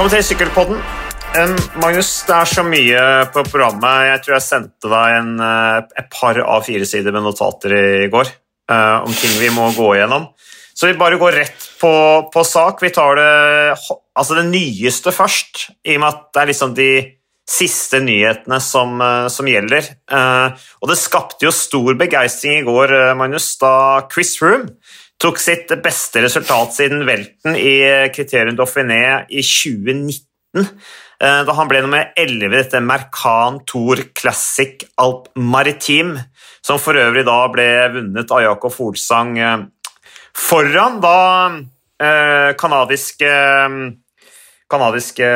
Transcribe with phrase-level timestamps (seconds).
[0.00, 0.78] Velkommen til Sykkelpodden.
[1.76, 3.00] Magnus, det er så mye
[3.34, 4.06] på programmet.
[4.06, 8.06] Jeg tror jeg sendte deg en, uh, et par av fire sider med notater i
[8.08, 8.30] går
[8.72, 10.24] uh, om ting vi må gå igjennom.
[10.72, 11.92] Så vi bare går rett på,
[12.32, 12.80] på sak.
[12.80, 13.28] Vi tar det,
[14.16, 16.90] altså det nyeste først, i og med at det er liksom de
[17.60, 19.84] siste nyhetene som, uh, som gjelder.
[20.80, 23.74] og det skapte jo stor begeistring i går, Magnus, da
[24.08, 24.64] Chris Room
[25.20, 27.76] tok sitt beste resultat siden velten i
[28.14, 30.66] Criterium Dauphiné i 2019.
[31.20, 36.14] Eh, da han ble nummer 11 i dette Mercan Tour Classic Alp Maritim,
[36.64, 39.66] som for øvrig da ble vunnet av Jakob Folsang eh,
[40.32, 41.18] foran da
[42.00, 43.34] eh, kanadiske
[44.70, 45.26] Kanadiske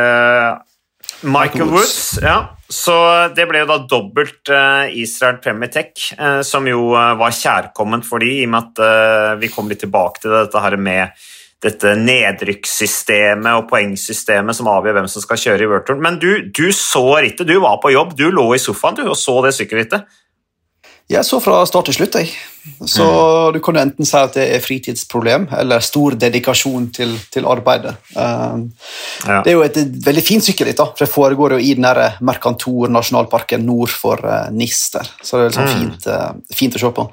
[1.25, 2.19] Michael Woods.
[2.23, 2.95] Ja, så
[3.37, 4.51] det ble jo da dobbelt
[4.95, 6.11] Israel Premier Tech,
[6.45, 10.35] som jo var kjærkomment for de, i og med at vi kom litt tilbake til
[10.35, 11.25] dette her med
[11.65, 16.03] dette nedrykkssystemet og poengsystemet som avgjør hvem som skal kjøre i World Tour.
[16.05, 19.17] Men du, du så rittet, du var på jobb, du lå i sofaen du, og
[19.19, 20.05] så det sykkelrittet.
[21.11, 22.15] Jeg så fra start til slutt.
[22.17, 22.31] Jeg.
[22.89, 23.53] Så mm.
[23.53, 27.93] Du kan jo enten si at det er fritidsproblem eller stor dedikasjon til, til arbeidet.
[28.17, 28.71] Um,
[29.27, 29.43] ja.
[29.45, 31.85] Det er jo et, et veldig fint sykkelritt, for det foregår jo i den
[32.25, 35.05] Mercantor nasjonalparken nord for uh, Nister.
[35.21, 35.75] Så det er liksom mm.
[35.77, 37.07] fint, uh, fint, å se på.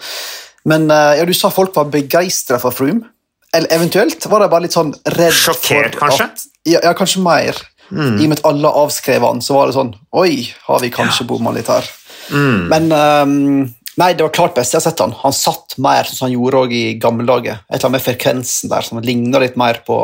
[0.72, 3.12] Men uh, ja, du sa folk var begeistra for Froome.
[3.52, 6.30] Eller eventuelt var de bare litt sånn redd Sjokkert, kanskje?
[6.32, 7.60] At, ja, ja, kanskje mer.
[7.92, 8.22] Mm.
[8.22, 11.26] I og med at alle avskrev han, så var det sånn Oi, har vi kanskje
[11.26, 11.28] ja.
[11.28, 11.90] bomma litt her?
[12.32, 12.62] Mm.
[12.72, 15.14] Men um, Nei, det var klart best jeg har sett han.
[15.22, 17.60] Han satt mer som han gjorde i gamle dager.
[17.68, 19.98] Et eller annet med frekvensen der som ligner litt mer på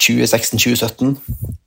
[0.00, 1.12] 2016-2017.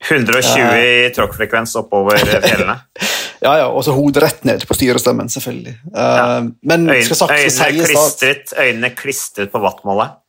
[0.09, 2.75] 120 i tråkkfrekvens oppover fjellene.
[3.45, 5.77] ja, ja, og så hodet rett ned på styrestemmen, selvfølgelig.
[5.93, 6.41] Ja.
[6.65, 10.19] Men men skal sagt, øynene, klistret, øynene klistret på wattmålet.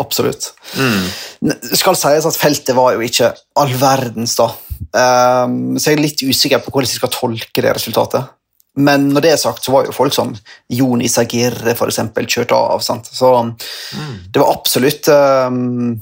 [0.00, 0.50] Absolutt.
[0.76, 1.54] Mm.
[1.78, 4.50] Skal sies at feltet var jo ikke all verdens, da.
[4.92, 8.32] Um, så jeg er litt usikker på hvordan jeg skal tolke det resultatet.
[8.76, 10.32] Men når det er sagt, så var jo folk som
[10.72, 12.80] Jon Isagirre for eksempel, kjørte av.
[12.84, 13.10] Sant?
[13.12, 14.14] Så mm.
[14.32, 16.00] det var absolutt um,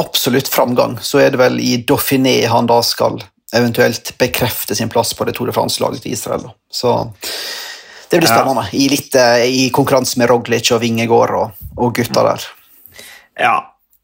[0.00, 0.96] absolutt framgang.
[1.02, 3.20] Så er det vel i Dauphiné han da skal
[3.56, 6.48] eventuelt bekrefte sin plass på det Tour de France-laget til Israel.
[6.48, 6.54] Da.
[6.70, 6.94] Så
[8.08, 8.64] det blir spennende.
[8.70, 8.78] Ja.
[8.78, 12.28] I, litt, uh, I konkurranse med Roglic og Vingegård og, og gutta mm.
[12.30, 12.46] der.
[13.38, 13.56] Ja.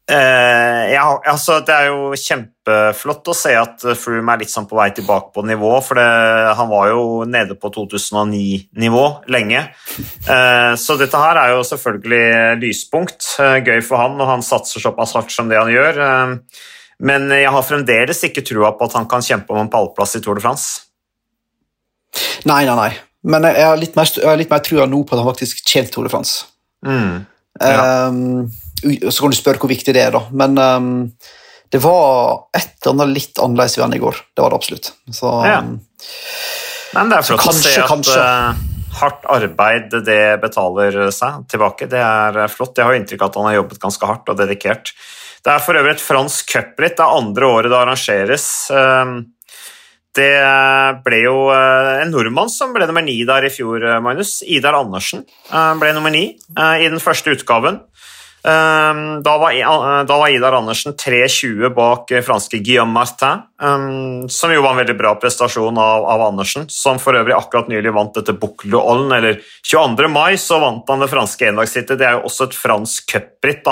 [0.05, 4.77] Eh, ja, altså Det er jo kjempeflott å se at Froome er litt sånn på
[4.77, 5.71] vei tilbake på nivå.
[5.85, 6.05] For det,
[6.59, 9.65] han var jo nede på 2009-nivå lenge.
[10.29, 12.25] Uh, så dette her er jo selvfølgelig
[12.61, 13.25] lyspunkt.
[13.41, 16.01] Uh, gøy for han når han satser såpass hardt som det han gjør.
[17.05, 20.21] Men jeg har fremdeles ikke trua på at han kan kjempe om en pallplass i
[20.23, 20.85] Tour de France.
[22.47, 22.91] Nei, nei, nei.
[23.25, 26.05] Men jeg har litt mer, jeg mer trua nå på at han faktisk tjente Tour
[26.05, 26.45] de France.
[26.85, 27.25] Mm.
[27.57, 28.05] Ja.
[28.07, 28.45] Um,
[29.09, 30.21] så kan du spørre hvor viktig det er, da.
[30.35, 30.93] Men um,
[31.73, 34.21] det var et eller annet litt annerledes ved han i går.
[34.35, 34.91] Det var det absolutt.
[35.11, 35.59] Så, ja.
[35.59, 35.75] Um,
[36.95, 38.23] Men det er flott kanskje, å se at kanskje.
[38.23, 41.89] Uh, hardt arbeid det betaler seg tilbake.
[41.91, 42.77] Det er uh, flott.
[42.77, 44.93] Jeg har inntrykk av at han har jobbet ganske hardt og dedikert.
[45.45, 46.97] Det er for øvrig et fransk cupritt.
[46.97, 48.47] Det er andre året det arrangeres.
[48.71, 49.17] Um,
[50.15, 50.31] det
[51.03, 54.37] ble jo uh, en nordmann som ble nummer ni der i fjor, Magnus.
[54.47, 57.81] Idar Andersen ble nummer ni i den første utgaven.
[58.45, 64.29] Ehm, da var, eh, da var Idar Andersen 3,20 bak eh, franske Guillaume Martin, ehm,
[64.29, 67.93] som jo var en veldig bra prestasjon av, av Andersen, som for øvrig akkurat nylig
[67.95, 70.09] vant dette Boucle Ollen, eller 22.
[70.13, 71.97] mai så vant han det franske endagsrittet.
[71.97, 73.71] Det er jo også et fransk cupritt,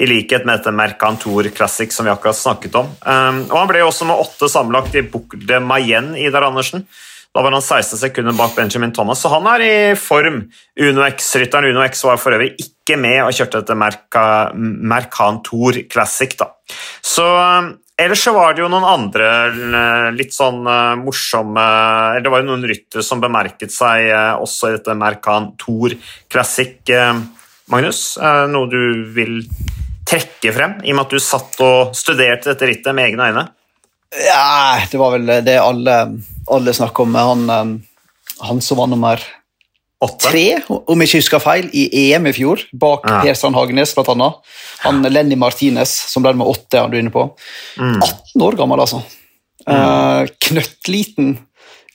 [0.00, 2.92] i likhet med dette Mercantour Classic som vi akkurat snakket om.
[3.08, 6.84] Ehm, og Han ble jo også med åtte sammenlagt i Boucle de Mayenne, Idar Andersen.
[7.30, 10.42] Da var han 16 sekunder bak Benjamin Thomas, så han er i form.
[10.82, 16.34] Uno X-rytteren Uno X var for øvrig ikke med og kjørte dette Merca, Tour Classic.
[16.40, 16.50] Da.
[17.06, 17.70] Så eh,
[18.00, 22.40] Ellers så var det jo noen andre eh, litt sånn uh, morsomme eller Det var
[22.40, 25.92] jo noen ryttere som bemerket seg uh, også i dette Mercan Tour
[26.32, 26.80] Classic.
[27.70, 28.16] Magnus,
[28.50, 29.36] noe du vil
[30.08, 33.44] trekke frem, i og med at du satt og studerte dette rittet med egne øyne?
[34.10, 35.98] Ja, det var vel det alle,
[36.50, 37.14] alle snakker om.
[37.14, 37.76] Han, um,
[38.40, 39.22] han som var nummer
[40.00, 40.30] Åtte.
[40.30, 43.18] tre, om jeg ikke husker feil, i EM i fjor, bak ja.
[43.20, 44.38] Per Strand Hagenes annet.
[44.86, 47.26] Han Lenny Martinez, som ble med åtte, han du er inne på.
[47.76, 47.98] Mm.
[48.00, 49.02] 18 år gammel, altså.
[49.68, 49.74] Mm.
[49.76, 51.34] Uh, knøttliten,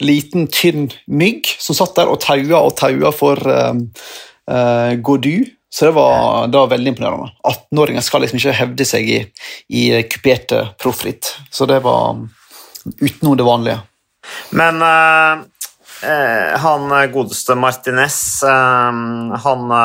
[0.05, 5.49] liten, tynn mygg som satt der og taua og taua for uh, uh, Gaudu.
[5.75, 7.33] Så det var, det veldig imponerende.
[7.43, 9.17] 18-åringer skal liksom ikke hevde seg i,
[9.75, 11.33] i kuperte proffritt.
[11.51, 12.21] Så det var
[13.01, 13.81] utenom det vanlige.
[14.55, 15.43] Men uh,
[16.05, 19.75] uh, han godeste Martinez, uh, han,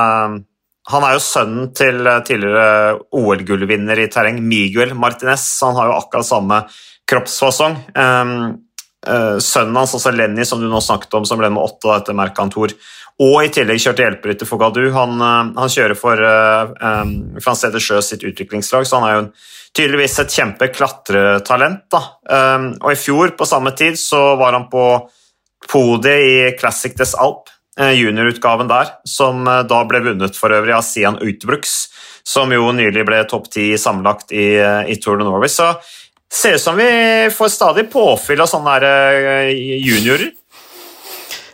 [0.95, 5.43] han er jo sønnen til tidligere OL-gullvinner i terreng, Miguel Martinez.
[5.67, 6.63] Han har jo akkurat samme
[7.11, 7.81] kroppsfasong.
[7.99, 8.37] Um,
[9.43, 12.79] sønnen hans, altså Lenny, som du nå snakket om, som ble med åtte etter Mercantor,
[13.21, 14.83] og i tillegg kjørte hjelperytter for Gadu.
[14.95, 17.15] Han, uh, han, kjører for uh, um,
[17.45, 19.25] Frans Eder Sjø sitt utviklingslag, så han er jo
[19.77, 21.99] tydeligvis et kjempeklatretalent.
[22.31, 24.87] Um, og i fjor på samme tid så var han på
[25.69, 31.17] podiet i Classic des Alp, juniorutgaven der, som da ble vunnet for øvrig av Sian
[31.23, 31.71] Uitbrux,
[32.27, 34.59] som jo nylig ble topp ti sammenlagt i,
[34.91, 35.49] i Tour de Norway.
[35.49, 35.71] Så
[36.29, 36.91] ser ut som vi
[37.33, 38.89] får stadig påfyll av sånne her,
[39.55, 40.33] juniorer.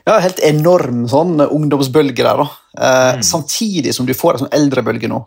[0.06, 2.38] Ja, helt enorm sånn ungdomsbølge der.
[2.38, 2.44] da.
[2.78, 3.22] Eh, mm.
[3.26, 5.18] Samtidig som du får en sånn eldrebølge nå,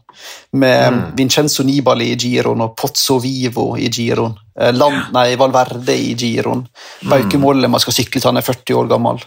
[0.56, 1.02] med mm.
[1.18, 4.38] Vincenzo Nibali i giroen og Pozzo Vivo i giroen.
[4.56, 6.64] Eh, Land, nei, Valverde i giroen.
[7.02, 7.44] Bauke mm.
[7.44, 9.20] Mollema skal sykle til han er 40 år gammel.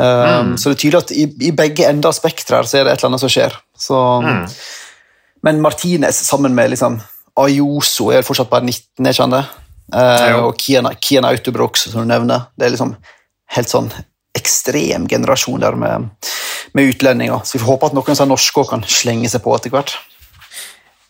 [0.00, 0.56] Eh, mm.
[0.56, 3.12] Så det er tydelig at i, i begge ender av spekteret er det et eller
[3.12, 3.60] annet som skjer.
[3.76, 4.42] Så, mm.
[5.44, 7.02] Men Martinez sammen med liksom
[7.36, 9.52] Ayoso er fortsatt bare 19, jeg kjenner.
[9.92, 12.48] Uh, og Kian, Kian Autobrox, som du nevner.
[12.56, 12.96] Det er liksom
[13.52, 13.92] helt sånn
[14.36, 16.10] ekstrem generasjon der med,
[16.76, 17.40] med utlendinger.
[17.44, 19.96] Så vi får håpe at noen av norske kan slenge seg på etter hvert.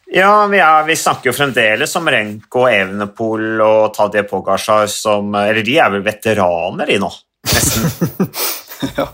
[0.07, 5.67] Ja, vi, er, vi, snakker jo fremdeles om Renko, Evenepool og Tadje Pogasjar som Eller
[5.67, 7.11] de er vel veteraner, de nå,
[7.51, 8.31] nesten.
[9.01, 9.09] ja.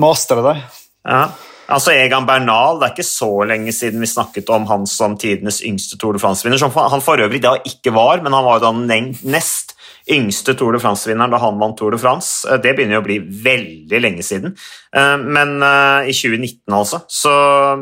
[0.00, 0.86] Mastere, de.
[1.04, 1.26] Ja.
[1.72, 5.60] Altså Egan Bernal, Det er ikke så lenge siden vi snakket om han som tidenes
[5.64, 8.72] yngste Tour de France-vinner, som han for øvrig da ikke var, men han var jo
[8.88, 9.71] den nest
[10.10, 12.48] yngste Tour de France-vinneren da han vant Tour de France.
[12.48, 14.56] Eh, det begynner jo å bli veldig lenge siden,
[14.96, 17.02] eh, men eh, i 2019 altså.
[17.10, 17.32] Så,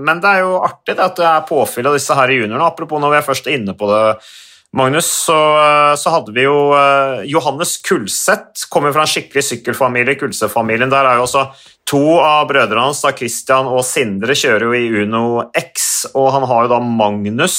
[0.00, 2.68] men det er jo artig det at det er påfyll av disse her juniorene.
[2.68, 4.04] Apropos når vi er først inne på det,
[4.76, 5.34] Magnus, så,
[5.98, 6.70] så hadde vi jo
[7.26, 10.92] Johannes Kulseth, kommer fra en skikkelig sykkelfamilie, Kulseth-familien.
[10.92, 11.48] Der er jo også
[11.90, 15.22] To av brødrene hans, da Christian og Sindre, kjører jo i Uno
[15.58, 17.56] X, og han har jo da Magnus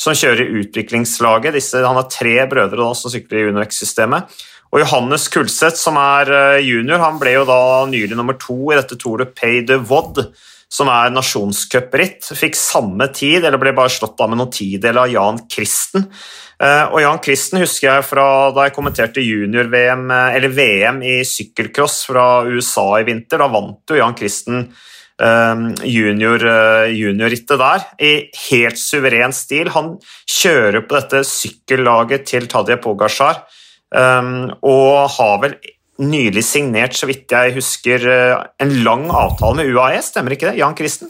[0.00, 1.56] som kjører i utviklingslaget.
[1.56, 4.36] Disse, han har tre brødre da, som sykler i Uno X-systemet.
[4.74, 8.78] Og Johannes Kulseth, som er eh, junior, han ble jo da nylig nummer to i
[8.78, 10.24] dette Tour de Pay de Vod,
[10.72, 12.26] som er nasjonscupritt.
[12.36, 16.08] Fikk samme tid, eller ble bare slått av med noen tideler av Jan Kristen.
[16.56, 18.26] Eh, og Jan Kristen husker jeg fra
[18.56, 23.40] da jeg kommenterte junior-VM, eh, eller VM i sykkelcross fra USA i vinter.
[23.40, 24.66] Da vant jo Jan Kristen
[25.22, 26.42] um, junior,
[26.92, 28.12] juniorrittet der i
[28.48, 29.70] helt suveren stil.
[29.76, 29.96] Han
[30.30, 33.42] kjører på dette sykkellaget til Tadje Pogasjar
[33.94, 35.58] um, og har vel
[35.96, 38.02] nylig signert, så vidt jeg husker,
[38.60, 40.58] en lang avtale med UAE, stemmer ikke det?
[40.60, 41.08] Jan Kristen?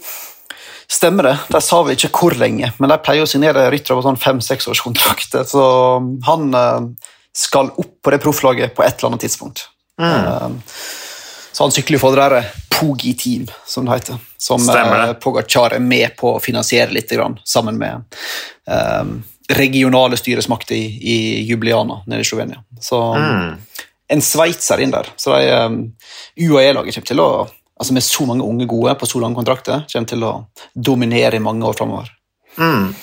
[0.87, 1.35] Stemmer det.
[1.51, 5.43] De sa vel ikke hvor lenge, men de pleier å signere ryttere på sånn fem-seksårskontrakter.
[5.47, 5.63] Så
[6.29, 9.67] han eh, skal opp på det profflaget på et eller annet tidspunkt.
[9.99, 10.61] Mm.
[11.57, 12.43] Eh, så han sykler jo for det der
[12.77, 14.17] Pogi Team, som det heter.
[14.37, 17.11] Som uh, Pogacar er med på å finansiere litt,
[17.43, 18.03] sammen med
[18.69, 21.17] um, regionale styresmakter i, i
[21.47, 22.61] Jubliana nede i Slovenia.
[22.79, 23.55] Så mm.
[24.13, 25.09] en sveitser inn der.
[25.17, 25.79] Så de um,
[26.37, 27.29] UAE-laget kommer til å
[27.77, 30.31] altså med så mange unge gode på så lange kontrakter, kommer til å
[30.73, 32.13] dominere i mange år framover.
[32.57, 32.93] Mm.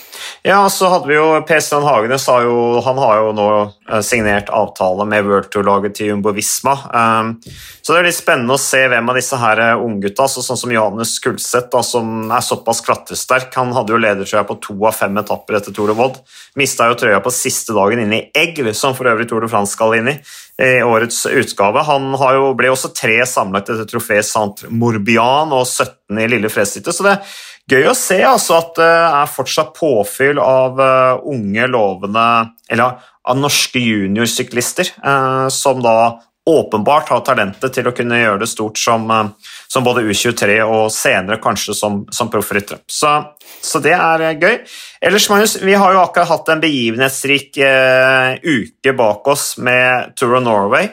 [0.43, 4.01] Ja, så hadde vi jo Per Strand Hagenes har jo, han har jo nå eh,
[4.05, 6.75] signert avtale med World Tour-laget til Jumbo Visma.
[6.91, 7.31] Um,
[7.81, 10.61] så det er litt spennende å se hvem av disse her eh, unggutta, så sånn
[10.61, 13.53] som Johannes Kulseth, som er såpass klatresterk.
[13.57, 16.21] Han hadde jo ledertrøya på to av fem etapper etter Tour de Vod.
[16.61, 19.77] Mista jo trøya på siste dagen inne i Egg, som for øvrig Tour de France
[19.77, 20.19] skal inn i
[20.63, 21.83] i årets utgave.
[21.83, 26.95] Han jo, ble også tre sammenlagt etter trofé Sant Morbian og 17 i Lille Fredshytte,
[26.95, 27.17] så det
[27.71, 32.29] gøy å se altså, at det er fortsatt påfyll av uh, unge, lovende
[32.69, 38.51] Eller av norske juniorsyklister uh, som da åpenbart har talentet til å kunne gjøre det
[38.51, 39.31] stort som, uh,
[39.71, 42.83] som både U23 og senere kanskje som, som proffryttere.
[42.85, 43.15] Så,
[43.65, 44.59] så, det er gøy.
[45.01, 47.57] Ellers, Magnus, vi har jo akkurat hatt en begivenhetsrik
[48.45, 50.93] uke bak oss med Tour of Norway.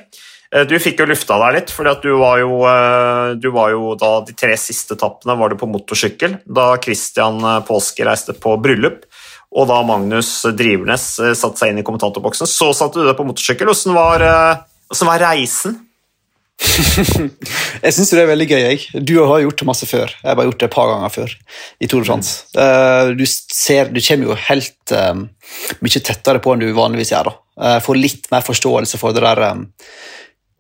[0.52, 4.36] Eh, du fikk jo lufta deg litt, for du, eh, du var jo, da de
[4.36, 6.42] tre siste etappene var du på motorsykkel.
[6.46, 9.06] Da Christian eh, Påske reiste på bryllup,
[9.52, 13.72] og da Magnus Drivernes satte seg inn i kommentatorboksen, så satte du deg på motorsykkel.
[13.72, 14.28] Hvordan var,
[15.08, 15.80] var reisen?
[17.82, 18.62] jeg syns det er veldig gøy.
[18.62, 19.04] Jeg.
[19.04, 20.14] Du har gjort det masse før.
[20.22, 21.36] Jeg har bare gjort det et par ganger før.
[21.84, 22.46] i Tour de France.
[23.18, 25.26] Du, ser, du kommer jo helt um,
[25.84, 27.34] mye tettere på enn du vanligvis gjør.
[27.34, 27.76] da.
[27.84, 29.66] Får litt mer forståelse for det der um,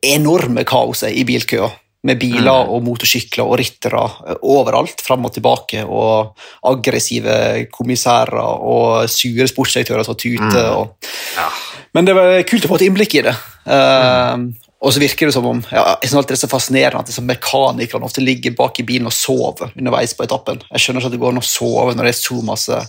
[0.01, 1.70] enorme kaoset i bilkøa.
[2.01, 2.70] Med biler mm.
[2.74, 5.84] og motorsykler og ryttere eh, overalt, fram og tilbake.
[5.86, 6.31] Og
[6.65, 7.36] aggressive
[7.70, 10.65] kommissærer og sure sportsdirektører som tuter.
[10.65, 10.79] Mm.
[10.79, 11.13] Og...
[11.38, 11.46] Ja.
[11.93, 13.36] Men det var kult å få et innblikk i det.
[13.70, 14.50] Mm.
[14.50, 17.13] Uh, og så virker det som om ja, jeg synes alltid det er så fascinerende
[17.13, 20.63] at mekanikerne ofte ligger bak i bilen og sover underveis på etappen.
[20.72, 22.79] Jeg skjønner ikke at det går an å sove når det er så masse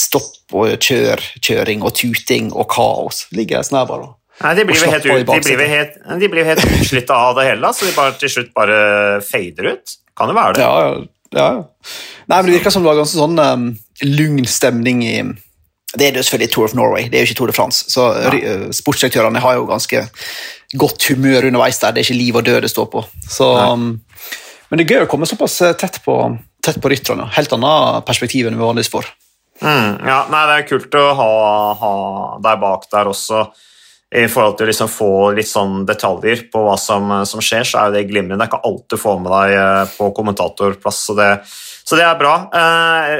[0.00, 3.28] stopp og kjør, kjøring og tuting og kaos.
[3.30, 7.72] Ligger jeg her bare Nei, de blir jo helt, helt, helt, utslitta av det hele,
[7.76, 8.78] så de bare til slutt bare
[9.26, 9.94] fader ut.
[10.16, 10.64] Kan jo være det.
[10.64, 10.94] Ja,
[11.36, 11.50] ja.
[12.30, 13.68] Nei, men Det virker som det var ganske sånn um,
[14.06, 15.14] lugn stemning i
[15.92, 17.84] Det er jo selvfølgelig Tour of Norway, det er jo ikke Tour de France.
[17.92, 18.32] Så ja.
[18.32, 20.06] Uh, sportsdirektørene har jo ganske
[20.80, 21.92] godt humør underveis der.
[21.92, 23.04] Det er ikke liv og død det står på.
[23.28, 23.90] Så, um,
[24.70, 26.16] men det er gøy å komme såpass uh, tett på,
[26.64, 27.28] tett på rytterne.
[27.36, 29.12] Helt annet perspektiv enn vi vanligvis får.
[29.60, 31.32] Mm, ja, nei, det er kult å ha,
[31.76, 31.96] ha
[32.40, 33.50] deg bak der også
[34.10, 37.78] i forhold til å liksom få litt sånn detaljer på hva som, som, skjer, så
[37.78, 38.40] er jo det glimrende.
[38.40, 42.06] Det er ikke alt du får med deg eh, på kommentatorplass, så det, så det
[42.08, 42.34] er bra.
[42.50, 43.12] Eh,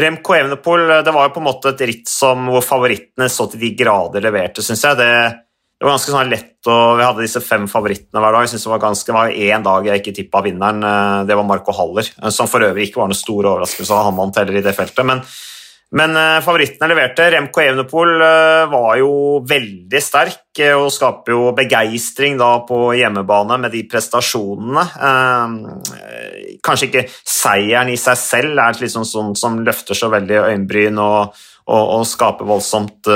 [0.00, 3.60] Remco Evenepool det var jo på en måte et ritt som, hvor favorittene så til
[3.66, 4.96] de grader leverte, syns jeg.
[4.96, 8.46] Det, det, var ganske sånn lett, og Vi hadde disse fem favorittene hver dag.
[8.46, 10.80] Jeg synes Det var ganske, det var én dag jeg ikke tippa vinneren.
[10.88, 14.04] Eh, det var Marco Haller, som for øvrig ikke var noen stor overraskelse.
[14.08, 15.04] Han vant heller i det feltet.
[15.04, 15.20] men
[15.98, 17.26] men uh, favorittene leverte.
[17.34, 19.10] Remco Evenepool uh, var jo
[19.48, 24.86] veldig sterk uh, og skaper jo begeistring på hjemmebane med de prestasjonene.
[26.62, 31.34] kanskje ikke seieren i seg selv er liksom sånn som løfter så veldig øyenbryn og,
[31.66, 33.10] og, og skaper voldsomt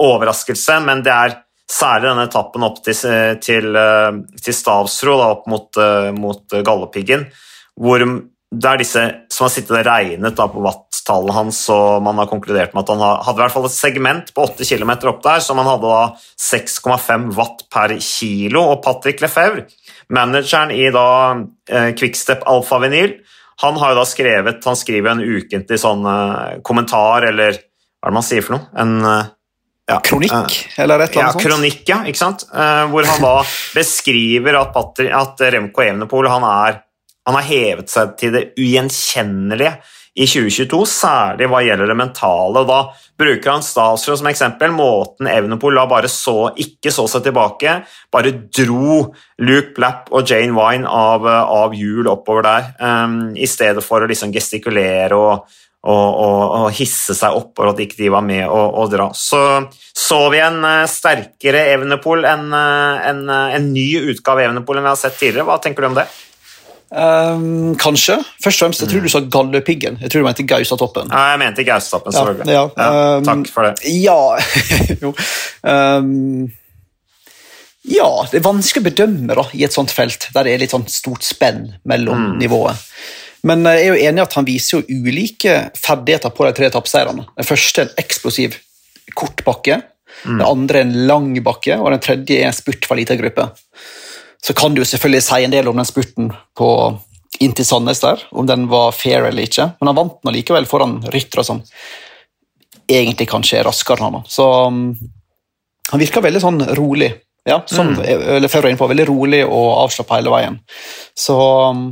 [0.00, 1.38] overraskelse, men det er
[1.70, 2.98] særlig denne etappen opp til,
[3.42, 3.78] til,
[4.42, 5.80] til Stavsro, da, opp mot,
[6.18, 7.26] mot Galdhøpiggen,
[7.80, 8.04] hvor
[8.50, 9.02] det er disse
[9.40, 12.90] som har sittet og regnet da, på watt-tallene hans, og man har konkludert med at
[12.92, 15.88] han hadde i hvert fall et segment på 8 km opp der, som han hadde
[15.88, 16.02] da
[16.44, 18.66] 6,5 watt per kilo.
[18.74, 19.64] Og Patrick Lefebvre,
[20.12, 21.06] manageren i da
[21.72, 23.16] eh, Quickstep Alfa Vinyl,
[23.60, 28.12] han har jo da skrevet Han skriver en ukentlig sånn eh, kommentar, eller hva er
[28.12, 28.68] det man sier for noe?
[28.76, 29.32] En eh,
[29.88, 30.36] ja, kronikk,
[30.76, 31.46] eller et eller annet ja, sånt?
[31.48, 32.44] Kronikk, ja, ikke sant?
[32.52, 33.32] Hvor han da
[33.74, 36.82] beskriver at, Patri, at Remco Evenepool han er
[37.28, 39.76] han har hevet seg til det ugjenkjennelige
[40.18, 42.64] i 2022, særlig hva gjelder det mentale.
[42.66, 42.80] Da
[43.20, 44.72] bruker han Stasio som eksempel.
[44.74, 47.76] Måten Evnopol da bare så, ikke så seg tilbake,
[48.12, 49.04] bare dro
[49.40, 54.08] Luke Blapp og Jane Wine av, av hjul oppover der, um, i stedet for å
[54.10, 55.46] liksom gestikulere og,
[55.86, 59.12] og, og, og, hisse seg opp for at ikke de var med å, dra.
[59.16, 59.38] Så
[60.00, 64.88] så vi en uh, sterkere Evenepool, en, uh, en, en, ny utgave av Evenepool enn
[64.88, 65.46] vi har sett tidligere.
[65.46, 66.08] Hva tenker du om det?
[66.90, 68.16] Um, kanskje.
[68.42, 70.00] Først og fremst, Jeg tror du sa Galdhøpiggen.
[70.02, 71.10] Jeg tror du mente Gaustatoppen.
[71.12, 72.50] Nei, jeg mente Gaustatoppen, selvfølgelig.
[72.50, 72.86] Ja, ja.
[72.86, 73.92] ja, um, takk for det.
[73.94, 74.18] Ja,
[75.04, 75.12] jo.
[75.62, 76.50] Um,
[77.90, 80.74] ja, det er vanskelig å bedømme da, i et sånt felt, der det er litt
[80.74, 82.34] sånn stort spenn mellom mm.
[82.42, 82.90] nivået.
[83.48, 86.52] Men eh, jeg er jo enig i at han viser jo ulike ferdigheter på de
[86.58, 87.24] tre etappeseierne.
[87.38, 88.58] Den første er en eksplosiv
[89.16, 89.80] kort bakke,
[90.26, 90.36] mm.
[90.36, 93.48] den andre er en lang bakke, og den tredje er en spurt for lita gruppe.
[94.46, 96.70] Så kan du selvfølgelig si en del om den spurten på
[97.40, 100.98] inntil Sandnes der, om den var fair eller ikke, men han vant nå likevel foran
[101.12, 101.62] ryttere som
[102.90, 104.28] egentlig kanskje er raskere enn han.
[104.28, 104.80] Så um,
[105.90, 107.12] han virka veldig sånn rolig.
[107.48, 108.40] Ja, som mm.
[108.44, 110.58] Lefebvre på, veldig rolig og avslappa hele veien.
[111.16, 111.36] Så,
[111.72, 111.86] um,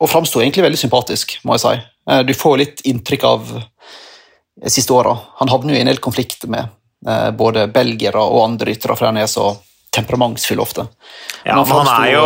[0.00, 1.72] og framsto egentlig veldig sympatisk, må jeg si.
[2.10, 3.50] Eh, du får litt inntrykk av
[4.68, 5.16] siste åra.
[5.40, 6.68] Han havner jo i en del konflikter med
[7.08, 9.50] eh, både belgiere og andre ryttere, for han er så
[9.94, 10.86] temperamentsfull ofte.
[11.44, 12.24] Ja, men han, er jo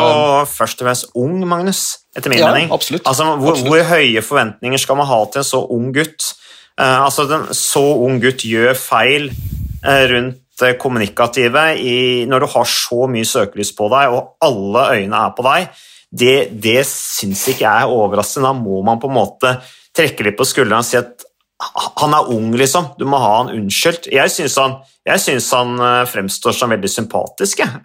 [0.50, 1.82] først og fremst ung, Magnus,
[2.16, 2.72] etter min ja, mening.
[2.74, 3.06] Absolutt.
[3.08, 3.70] Altså, hvor, absolutt.
[3.70, 6.32] hvor, høye forventninger skal man ha til en så ung gutt?
[6.74, 11.96] Uh, altså, En så ung gutt gjør feil uh, rundt det kommunikative i,
[12.30, 15.80] når du har så mye søkelys på deg, og alle øyne er på deg.
[16.14, 18.52] Det, det syns ikke jeg er overraskende.
[18.52, 19.56] Da må man på en måte
[19.94, 21.23] trekke litt på skuldrene og si at
[21.72, 22.92] han er ung, liksom.
[22.98, 24.08] Du må ha han unnskyldt.
[24.12, 27.80] Jeg syns han, han, eh, fremstår som veldig sympatisk, jeg.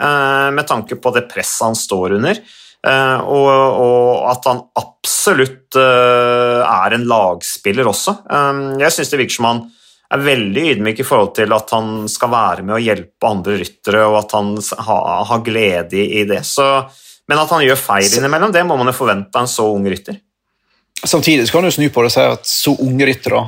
[0.53, 2.39] med tanke på det presset han står under.
[2.87, 3.49] Eh, og,
[3.83, 8.15] og at han absolutt er en lagspiller også.
[8.79, 9.67] Jeg syns det virker som han
[10.09, 14.05] er veldig ydmyk i forhold til at han skal være med og hjelpe andre ryttere,
[14.07, 14.55] og at han
[15.29, 16.41] har glede i det.
[16.47, 16.65] Så,
[17.29, 19.85] men at han gjør feil innimellom, det må man jo forvente av en så ung
[19.89, 20.17] rytter.
[21.05, 23.39] Samtidig kan du snu på det og si at så unge ryttere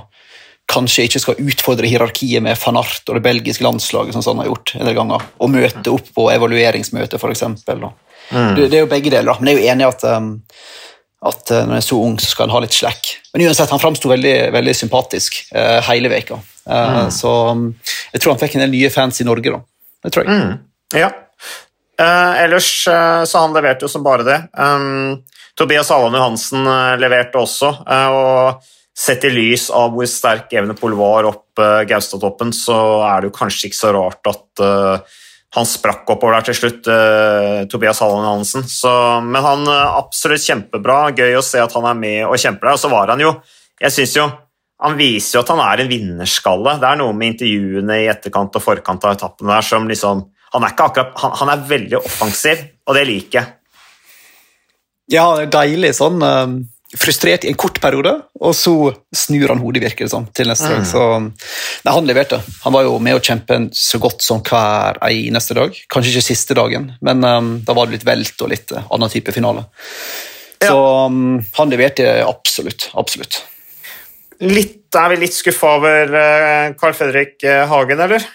[0.72, 4.52] kanskje ikke skal utfordre hierarkiet med van Art og det belgiske landslaget, som han har
[4.52, 7.44] gjort en del ganger, og møte opp på evalueringsmøte, f.eks.
[8.32, 8.54] Mm.
[8.56, 10.30] Det, det, er jo begge deler, men jeg er jo enig i at, um,
[11.32, 13.12] at uh, når en er så ung, så skal han ha litt slekk.
[13.34, 16.40] Men uansett, han framsto veldig, veldig, sympatisk uh, hele veka.
[16.64, 17.12] Uh, mm.
[17.16, 17.68] Så um,
[18.14, 19.62] jeg tror han fikk en del nye fans i Norge, da.
[20.02, 20.40] Det tror jeg.
[20.40, 20.56] Mm.
[20.98, 21.12] Ja.
[22.02, 24.40] Uh, ellers uh, så han leverte jo som bare det.
[24.58, 25.20] Um,
[25.60, 26.64] Tobias Allan Johansen
[26.98, 27.70] leverte også.
[27.84, 28.64] og
[29.02, 32.76] Sett i lys av hvor sterk Evenepool var opp uh, Gaustatoppen, så
[33.08, 35.18] er det jo kanskje ikke så rart at uh,
[35.58, 38.68] han sprakk oppover der til slutt, uh, Tobias Halland Hansen.
[38.70, 38.92] Så,
[39.26, 41.00] men han uh, absolutt kjempebra.
[41.18, 42.78] Gøy å se at han er med og kjemper der.
[42.78, 43.34] Og så var han jo
[43.82, 44.30] Jeg syns jo
[44.82, 46.78] han viser jo at han er en vinnerskalle.
[46.82, 50.66] Det er noe med intervjuene i etterkant og forkant av etappene der som liksom Han
[50.66, 53.52] er ikke akkurat Han, han er veldig offensiv, og det liker jeg.
[55.12, 56.56] Ja, deilig sånn uh,
[56.98, 58.74] frustrert i en kort periode, og så
[59.16, 60.74] snur han hodet, virker det som, til neste mm.
[60.74, 60.88] dag.
[60.90, 62.42] Så nei, han leverte.
[62.66, 65.78] Han var jo med å kjempe så godt som hver eneste dag.
[65.92, 69.14] Kanskje ikke siste dagen, men um, da var det litt velt og litt uh, annen
[69.14, 69.64] type finale.
[70.62, 70.76] Så
[71.08, 72.92] um, han leverte absolutt.
[73.00, 73.40] Absolutt.
[74.42, 78.26] Litt, er vi litt skuffa over uh, Carl Fredrik uh, Hagen, eller?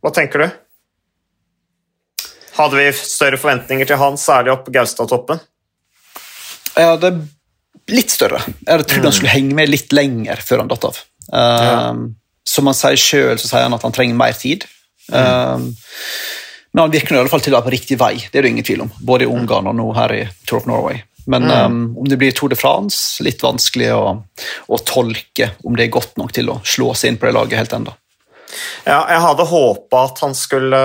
[0.00, 0.48] Hva tenker du?
[2.56, 5.38] Hadde vi større forventninger til han, særlig opp Gaustatoppen?
[6.74, 7.20] Ja, det er
[7.90, 8.42] litt større.
[8.46, 9.08] Jeg hadde trodd mm.
[9.08, 11.00] han skulle henge med litt lenger før han datt av.
[11.30, 11.78] Um, ja.
[12.50, 14.66] Som han sier sjøl, så sier han at han trenger mer tid.
[15.10, 15.16] Mm.
[15.16, 15.96] Uh,
[16.70, 18.52] men han virker i alle fall til å være på riktig vei, det er det
[18.54, 18.92] ingen tvil om.
[19.02, 21.02] Både i Ungarn og nå her i Tour of Norway.
[21.30, 21.56] Men mm.
[21.66, 24.04] um, om det blir Tour de France, litt vanskelig å,
[24.70, 27.60] å, tolke om det er godt nok til å slå seg inn på det laget
[27.60, 27.94] helt ennå.
[28.86, 30.80] Ja, jeg hadde håpa at han skulle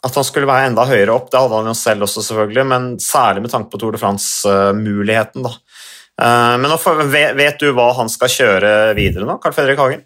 [0.00, 2.84] at han skulle være enda høyere opp, det hadde han jo selv også, selvfølgelig, men
[3.04, 5.44] særlig med tanke på Tour de France-muligheten.
[5.44, 5.52] da.
[6.20, 6.76] Eh, men
[7.38, 10.04] vet du hva han skal kjøre videre nå, Carl Fredrik Hagen?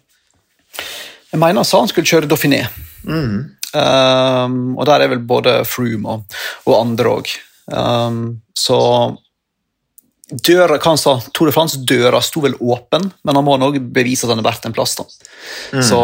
[1.31, 2.63] Jeg mener han sa han skulle kjøre Dauphiné.
[3.03, 3.55] Mm.
[3.75, 7.31] Um, og der er vel både Froome og, og andre òg.
[7.67, 8.21] Um,
[8.55, 8.77] så
[10.31, 14.25] døra, hva han sa, Tour de France-døra sto vel åpen, men han må nok bevise
[14.25, 14.95] at han er verdt en plass.
[15.01, 15.07] da.
[15.75, 15.83] Mm.
[15.89, 15.99] Så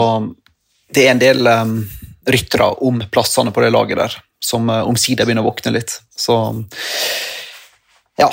[0.91, 1.77] det er en del um,
[2.27, 5.95] ryttere om plassene på det laget der, som uh, omsider begynner å våkne litt.
[6.11, 6.37] Så
[8.19, 8.29] ja,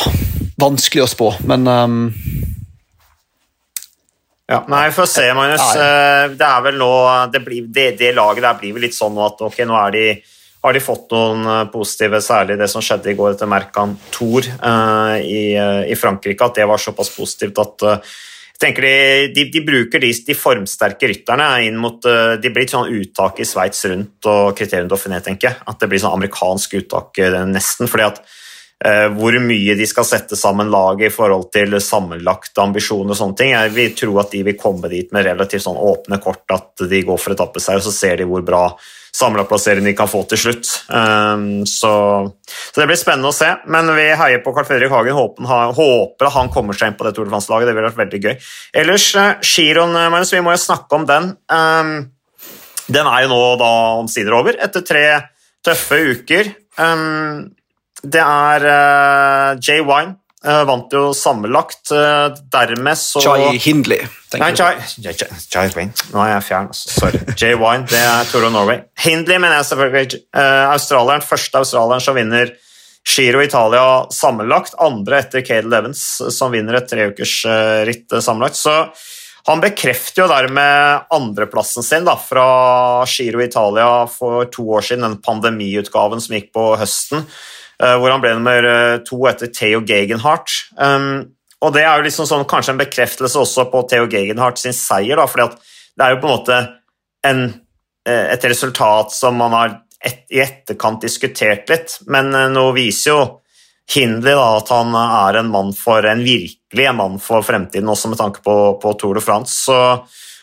[0.58, 2.00] vanskelig å spå, men um,
[4.48, 5.64] ja, nei, Vi får se, Magnus.
[5.76, 6.92] Uh, det er vel nå,
[7.32, 10.06] det, blir, det, det, laget der blir vel litt sånn at ok, nå de,
[10.64, 14.48] har de fått noen uh, positive, særlig det som skjedde i går etter Mercan Tour
[14.48, 17.86] uh, i, i, Frankrike, at det var såpass positivt at
[18.58, 22.66] jeg tenker de, de, de, bruker de, de, formsterke rytterne inn mot uh, De blir
[22.66, 25.60] sånn uttak i Sveits rundt og kriterium Dauphiné, tenker jeg.
[25.70, 27.86] At det blir sånn amerikansk uttak eh, nesten.
[27.86, 28.32] fordi at eh,
[28.78, 33.50] hvor mye de skal sette sammen laget i forhold til sammenlagte ambisjoner og sånne ting.
[33.50, 37.00] Jeg vil tro at de vil komme dit med relativt sånn åpne kort, at de
[37.02, 38.68] går for etappeseier, og så ser de hvor bra
[39.18, 40.68] samla plassering de kan få til slutt.
[40.88, 41.92] Um, så,
[42.46, 43.50] så, det blir spennende å se.
[43.72, 45.16] Men vi heier på Carl Fredrik Hagen.
[45.16, 47.70] Håper, håper han kommer seg inn på det Tour France-laget.
[47.70, 48.36] Det ville vært veldig gøy.
[48.82, 51.32] Ellers, uh, Giron, uh, Magnus, vi må jo snakke om den.
[51.50, 51.92] Um,
[52.88, 55.04] den er jo nå da omsider over, etter tre
[55.66, 56.54] tøffe uker.
[56.78, 57.48] Um,
[58.02, 61.90] det er uh, Jay Wine Uh, vant jo sammenlagt.
[61.90, 64.04] Uh, dermed så Chai Hindley.
[64.38, 65.90] Nei, Chai, Chai, Chai, Wayne.
[66.12, 66.68] Nå er jeg fjern.
[66.70, 66.92] Altså.
[66.94, 67.22] Sorry.
[67.40, 68.84] Jay Wine, det er Tour of Norway.
[69.02, 70.22] Hindley mener jeg selvfølgelig.
[70.30, 72.54] Uh, australieren, Første australieren som vinner
[73.08, 73.82] Giro Italia
[74.14, 74.78] sammenlagt.
[74.78, 76.06] Andre etter Cadel Evans,
[76.36, 78.62] som vinner et treukersritt uh, sammenlagt.
[78.62, 78.78] Så
[79.48, 82.48] han bekrefter jo dermed andreplassen sin da, fra
[83.10, 87.26] Giro Italia for to år siden, den pandemiutgaven som gikk på høsten.
[87.78, 90.50] Eh, hvor han ble nummer eh, to etter Theo Gegenhardt.
[90.74, 91.28] Um,
[91.62, 95.20] og det er jo liksom sånn, kanskje en bekreftelse også på Theo Gegenhardt sin seier,
[95.30, 96.58] for det er jo på en måte
[97.26, 97.44] en,
[98.06, 103.20] eh, et resultat som man har et, i etterkant diskutert litt, men nå viser jo
[103.88, 108.10] Hindley da, at han er en mann for en virkelig en mann for fremtiden, også
[108.10, 109.54] med tanke på, på Tour de France.
[109.64, 109.78] Så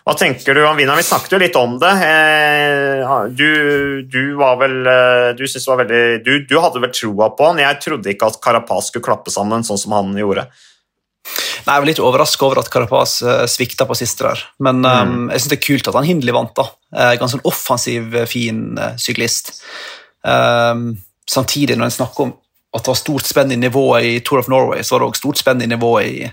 [0.05, 0.99] hva tenker du om Wiener?
[0.99, 1.89] Vi snakket jo litt om det.
[2.05, 6.93] Eh, du, du var vel eh, Du syntes det var veldig du, du, hadde vel
[6.93, 7.61] troa på han.
[7.63, 10.45] Jeg trodde ikke at Carapaz skulle klappe sammen sånn som han gjorde.
[11.65, 14.45] Nei, Jeg var litt overraska over at Carapaz uh, svikta på siste der.
[14.61, 16.53] Men um, jeg syns det er kult at han Hindley vant.
[16.53, 16.69] da.
[17.17, 18.61] Ganske sånn offensiv, fin
[19.01, 19.55] syklist.
[20.21, 20.91] Um,
[21.25, 22.37] samtidig, når en snakker om
[22.75, 25.21] at det var stort spenn i nivået i Tour of Norway, så var det også
[25.23, 26.29] stort spenn i nivået i,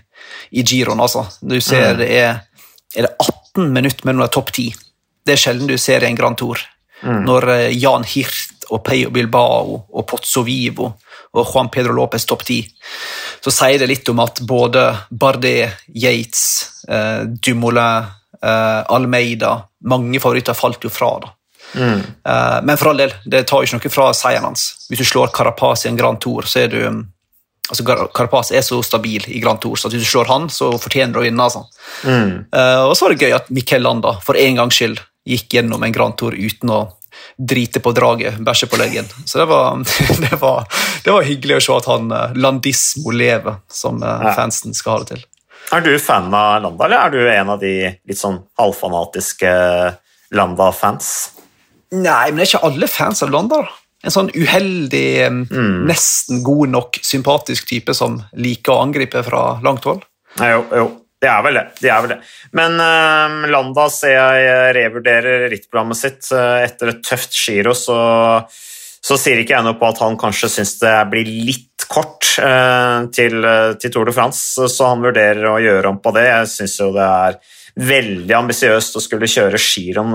[0.59, 1.01] i Giron.
[1.01, 1.25] altså.
[1.41, 1.99] Du ser mm.
[2.03, 2.41] det er,
[2.97, 4.75] er det 18 18 minutter mellom de topp ti.
[5.27, 6.59] Det er sjelden du ser i en Grand Tour.
[7.03, 7.25] Mm.
[7.27, 10.93] Når eh, Jan Hirt og Peyo Bilbao og Pozzo Vivo
[11.33, 12.61] og Juan Pedro Lopez topp ti,
[13.43, 16.45] så sier det litt om at både Bardet, Yates,
[16.89, 18.09] eh, Dumoulin,
[18.43, 21.17] eh, Almeida Mange favoritter falt jo fra.
[21.19, 21.33] da.
[21.75, 22.03] Mm.
[22.25, 24.87] Eh, men for all del, det tar jo ikke noe fra seieren hans.
[24.89, 26.79] Hvis du slår Carapaz i en Grand Tour, så er du
[27.71, 31.15] altså Carapaz er så stabil i Grand Tour, så hvis du slår han, så fortjener
[31.15, 31.47] du å vinne.
[31.47, 31.65] Altså.
[32.05, 32.49] Mm.
[32.55, 35.85] Uh, og så var det gøy at Mikkel Landa for en gangs skyld gikk gjennom
[35.87, 36.81] en Grand Tour uten å
[37.39, 39.07] drite på draget, bæsje på leggen.
[39.29, 39.77] Så det var,
[40.25, 40.65] det, var,
[41.05, 45.05] det var, hyggelig å se at han uh, Landismo lever, som uh, fansen skal ha
[45.05, 45.29] det til.
[45.73, 49.53] Er du fan av Landa, eller er du en av de litt sånn halvfanatiske
[50.35, 51.13] Landa-fans?
[51.93, 53.63] Nei, men det er ikke alle fans av Landa.
[53.63, 55.85] da en sånn uheldig, mm.
[55.87, 60.03] nesten god nok sympatisk type som liker å angripe fra langt hold.
[60.41, 60.87] Jo, jo.
[61.23, 61.65] det er vel det.
[61.79, 62.19] det, er vel det.
[62.59, 67.99] Men uh, Landa ser jeg revurderer rittprogrammet sitt uh, etter et tøft giro, så,
[68.51, 73.07] så sier ikke jeg noe på at han kanskje syns det blir litt kort uh,
[73.15, 73.39] til,
[73.79, 76.27] til, Tour de France, så han vurderer å gjøre om på det.
[76.27, 77.43] Jeg syns jo det er
[77.79, 80.13] veldig ambisiøst å skulle kjøre giroen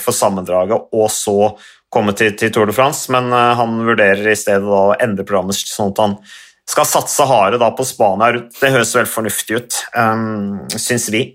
[0.00, 1.50] for sammendraget og så
[1.92, 5.92] komme til, til, Tour de France, men han vurderer i stedet å endre programmet sånn
[5.92, 6.16] at han
[6.68, 8.42] skal satse harde på Spania.
[8.60, 11.26] Det høres vel fornuftig ut, um, syns vi.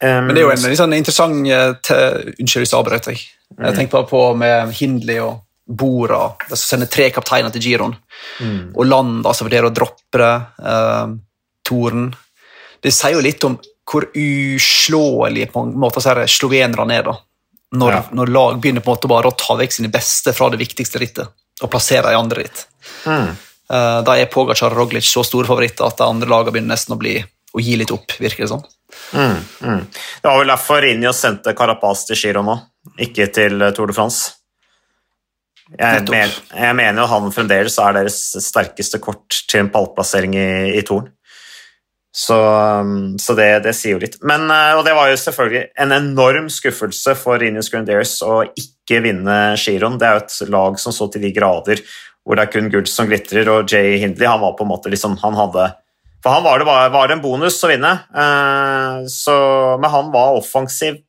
[0.00, 3.24] Um, Men det er jo en veldig sånn interessant uh, Unnskyld hvis jeg avbrøt deg.
[3.50, 6.22] Jeg tenker bare på med Hindley og Bora,
[6.52, 7.96] som sender tre kapteiner til giroen.
[8.40, 8.72] Mm.
[8.74, 10.32] Og Land altså vurderer å droppe det.
[10.62, 11.18] Uh,
[11.66, 12.08] Toren.
[12.80, 13.58] Det sier jo litt om
[13.90, 17.10] hvor uslåelige på en måte slovenerne er.
[17.10, 17.16] da.
[17.70, 18.00] Når, ja.
[18.18, 20.98] når, lag begynner på en måte bare å ta vekk sine beste fra det viktigste
[20.98, 22.64] rittet og plassere i andre ritt.
[23.06, 23.28] Mm.
[23.70, 26.96] Eh, da er Pogacar og Roglic så store favoritter at de andre lagene begynner nesten
[26.96, 28.16] å, bli, å gi litt opp.
[28.18, 28.66] virker Det sånn.
[29.14, 29.84] Mm, mm.
[30.22, 32.56] Det var vel derfor Rinjos sendte Carapaz til Giro nå,
[33.06, 34.36] ikke til eh, Tour de France.
[35.70, 40.50] Jeg, men, jeg mener jo han fremdeles er deres sterkeste kort til en pallplassering i,
[40.80, 41.12] i Toren.
[42.10, 42.34] Så,
[42.82, 44.16] um, så det, det, sier jo litt.
[44.26, 49.02] Men, eh, og det var jo selvfølgelig en enorm skuffelse for Rinus Grandiers å ikke
[49.04, 49.98] vinne giroen.
[50.00, 51.84] Det er jo et lag som så til de grader
[52.26, 54.90] hvor det er kun gull som glitrer, og Jay Hindley han var på en måte
[54.92, 55.70] liksom Han hadde
[56.20, 59.36] For han var det var en bonus å vinne, uh, så,
[59.80, 61.00] men han var offensiv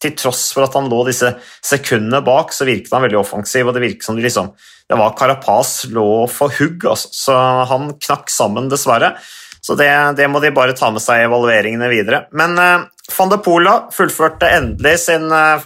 [0.00, 1.28] til tross for at han lå disse
[1.64, 4.54] sekundene bak, så virket han veldig offensiv, og det virket som det liksom
[4.88, 7.10] Det var Carapaz lå for hugg, altså.
[7.12, 7.34] Så
[7.68, 9.10] han knakk sammen, dessverre.
[9.60, 12.24] Så det, det, må de bare ta med seg i evalueringene videre.
[12.36, 15.62] Men uh, van de Pola fullførte endelig sin uh,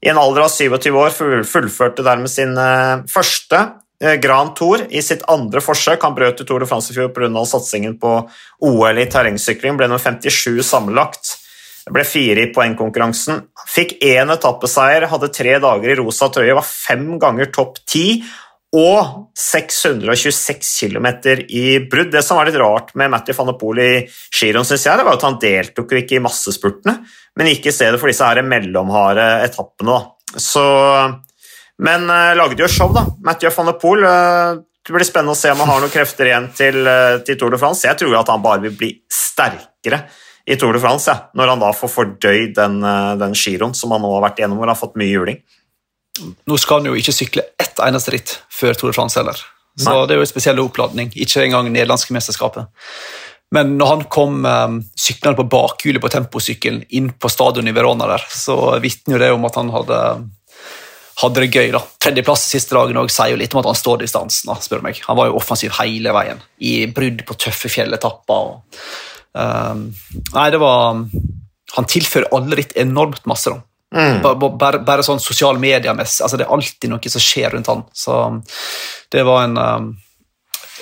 [0.00, 1.12] I en alder av 27 år
[1.48, 3.66] fullførte dermed sin uh, første
[4.00, 6.00] Grand Tour i sitt andre forsøk.
[6.00, 7.42] Han brøt ut Tour de France i fjor pga.
[7.44, 8.14] satsingen på
[8.64, 9.76] OL i terrengsykling.
[9.76, 11.34] Ble nummer 57 sammenlagt.
[11.92, 13.42] Ble fire i poengkonkurransen.
[13.68, 18.22] Fikk én etappeseier, hadde tre dager i rosa trøye, var fem ganger topp ti
[18.76, 21.08] og 626 km
[21.48, 22.12] i brudd.
[22.12, 25.06] Det som var litt rart med Matty van der Poel i giroen, syns jeg, det
[25.08, 27.00] var at han deltok jo ikke i massespurtene,
[27.38, 29.98] men gikk i stedet for disse her mellomharde etappene.
[30.38, 30.62] Så
[31.80, 33.06] men uh, lagde jo show, da.
[33.24, 34.04] Mathieu van de Poel.
[34.04, 37.38] Uh, det blir spennende å se om han har noen krefter igjen til, uh, til,
[37.40, 37.86] Tour de France.
[37.88, 40.02] Jeg tror at han bare vil bli sterkere
[40.50, 42.80] i Tour de France, ja, når han da får fordøyd den,
[43.20, 45.40] den giroen som han nå har vært gjennom, hvor han har fått mye juling.
[46.20, 49.38] Nå skal han jo ikke sykle ett eneste ritt før Tour de France heller,
[49.78, 50.06] så Nei.
[50.06, 51.12] det er jo en spesiell oppladning.
[51.16, 52.68] Ikke engang nederlandske mesterskapet.
[53.54, 58.06] Men når han kom um, syklende på bakhjulet på temposykkelen inn på stadion i Verona,
[58.12, 60.02] der, så vitner jo det om at han hadde
[61.20, 61.70] hadde det gøy.
[61.74, 61.82] da.
[62.00, 64.52] Tredjeplass siste dagen også, sier jo litt om at han står distansen.
[64.62, 65.00] spør meg.
[65.08, 68.54] Han var jo offensiv hele veien, i brudd på tøffe fjelletapper.
[68.54, 68.80] Og,
[69.34, 69.90] um,
[70.36, 71.04] nei, det var
[71.76, 73.50] Han tilfører alle ritt enormt masse.
[73.50, 73.62] da.
[73.94, 74.20] Mm.
[74.22, 76.22] Bare, bare, bare, sånn sosiale medier-messig.
[76.24, 77.84] Altså, det er alltid noe som skjer rundt han.
[77.92, 78.16] Så
[79.10, 79.92] det var en um,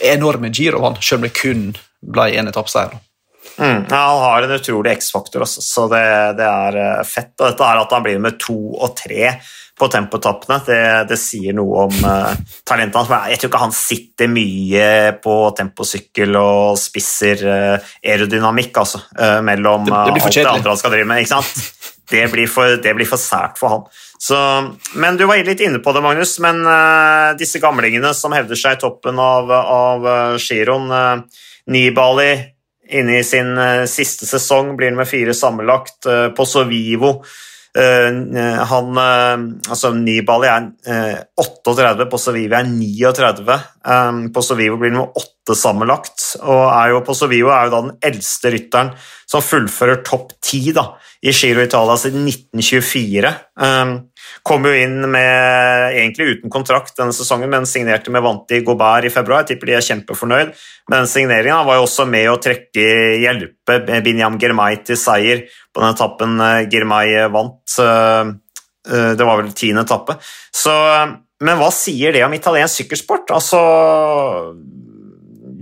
[0.05, 1.71] enorm giro, han, selv om det kun
[2.05, 2.99] ble én etappeseier.
[3.59, 3.88] Mm.
[3.90, 6.03] Ja, han har en utrolig X-faktor, så det,
[6.38, 7.33] det, er eh, fett.
[7.40, 9.33] Og dette er at han blir med to og tre
[9.79, 10.61] på tempotappene.
[10.66, 10.79] Det,
[11.11, 12.31] det, sier noe om uh,
[12.66, 13.12] talentet hans.
[13.33, 14.87] Jeg tror ikke han sitter mye
[15.23, 20.75] på temposykkel og spisser uh, aerodynamikk altså, uh, mellom uh, det, det alt det andre
[20.75, 21.23] han skal drive med.
[21.23, 21.94] ikke sant?
[22.11, 23.83] Det blir for, det blir for sært for han.
[24.18, 24.37] Så,
[24.99, 26.38] men Du var litt inne på det, Magnus.
[26.42, 30.09] Men uh, disse gamlingene som hevder seg i toppen av, av
[30.40, 31.27] giroen
[31.68, 32.31] Nibali
[32.88, 33.53] inne i sin
[33.85, 36.07] siste sesong, blir med fire sammenlagt.
[36.37, 37.47] på Sovivo Uh,
[37.79, 43.59] han, uh, altså Nibali er uh, 38, Posovivo er 39.
[43.88, 48.53] Um, Possovivo blir nummer 8 sammenlagt, og er jo, Possovivo er jo da den eldste
[48.55, 48.93] rytteren
[49.29, 50.87] som fullfører topp 10 da,
[51.23, 53.35] i Giro Italia siden 1924.
[54.47, 59.12] Kom jo inn med, egentlig uten kontrakt denne sesongen, men signerte med Vanti Gobert i
[59.12, 59.43] februar.
[59.43, 61.62] Jeg tipper de er kjempefornøyd med den signeringa.
[61.69, 62.87] Var jo også med å trekke
[63.23, 67.79] hjelpe Binyam Girmay til seier på den etappen eh, Girmay vant.
[67.83, 68.33] Eh,
[68.88, 70.19] eh, det var vel tiende etappe.
[70.55, 70.75] Så,
[71.45, 73.35] men hva sier det om italiensk sykkelsport?
[73.37, 73.62] Altså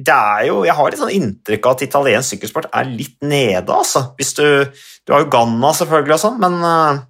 [0.07, 3.67] det er jo, Jeg har litt sånn inntrykk av at italiensk sykkelsport er litt nede.
[3.75, 4.13] altså.
[4.19, 4.47] Hvis du,
[5.03, 7.03] du har jo Ganna, selvfølgelig, og sånn, men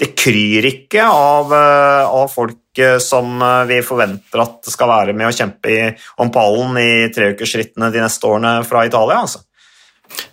[0.00, 5.14] det kryr ikke av, eh, av, folk eh, som eh, vi forventer at skal være
[5.16, 5.82] med å kjempe i,
[6.24, 9.20] om pallen i treukersrittene de neste årene fra Italia.
[9.20, 9.44] altså.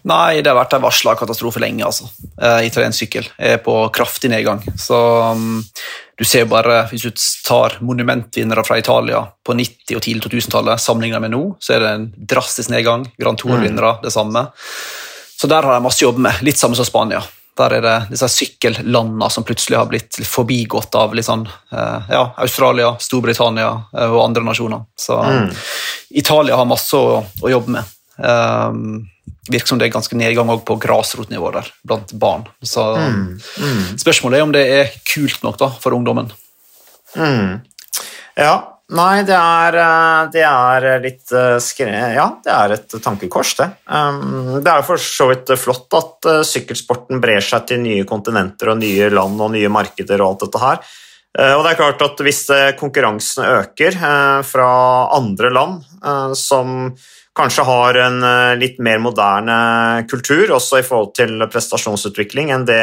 [0.08, 1.84] Nei, det har vært en varsla katastrofe lenge.
[1.86, 2.08] altså.
[2.66, 4.64] Italiensk sykkel er på kraftig nedgang.
[4.80, 4.98] Så
[5.36, 5.60] um,
[6.18, 7.12] du ser bare, Hvis du
[7.46, 11.92] tar monumentvinnere fra Italia på 90- og tidlig 2000-tallet sammenlignet med nå, så er det
[11.94, 13.06] en drastisk nedgang.
[13.22, 14.48] Grand Tour-vinnere, det samme.
[15.38, 16.42] Så der har de masse å jobbe med.
[16.48, 17.22] Litt samme som Spania.
[17.58, 23.72] Der er det disse sykkellandene som plutselig har blitt forbigått av sånn, ja, Australia, Storbritannia
[24.08, 24.86] og andre nasjoner.
[24.98, 25.48] Så mm.
[26.22, 27.94] Italia har masse å, å jobbe med.
[28.18, 29.08] Um,
[29.50, 32.48] virker som det er ganske nedgang på grasrotnivå der, blant barn.
[32.62, 33.26] Så mm.
[33.62, 33.84] Mm.
[34.00, 36.32] spørsmålet er om det er kult nok da, for ungdommen.
[37.16, 37.60] Mm.
[38.38, 41.90] Ja, nei, det er, eh, det er litt eh, skre...
[42.16, 43.68] Ja, det er et tankekors, det.
[43.92, 48.72] Um, det er for så vidt flott at eh, sykkelsporten brer seg til nye kontinenter
[48.72, 50.88] og nye land og nye markeder og alt dette her.
[51.38, 52.40] Og det er klart at Hvis
[52.80, 53.94] konkurransen øker
[54.42, 54.70] fra
[55.14, 55.84] andre land
[56.34, 56.96] som
[57.38, 58.18] kanskje har en
[58.58, 59.58] litt mer moderne
[60.10, 62.82] kultur også i forhold til prestasjonsutvikling enn det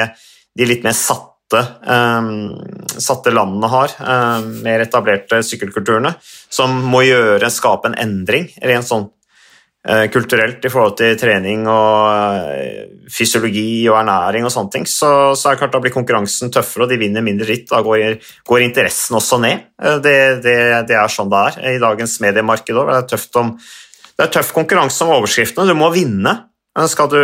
[0.54, 2.54] de litt mer satte satte, um,
[2.98, 6.14] satte landene har, um, mer etablerte sykkelkulturene,
[6.50, 9.06] som må gjøre, skape en endring rent sånn
[9.88, 15.34] uh, kulturelt i forhold til trening og uh, fysiologi og ernæring og sånne ting, så,
[15.36, 17.68] så, er det klart da blir konkurransen tøffere, og de vinner mindre ritt.
[17.70, 19.68] Da går, går interessen også ned.
[19.82, 20.58] Uh, det, det,
[20.90, 22.96] det, er sånn det er i dagens mediemarked òg.
[23.10, 23.22] Det,
[24.14, 25.70] det er tøff konkurranse om overskriftene.
[25.70, 26.42] Du må vinne
[26.90, 27.20] skal du,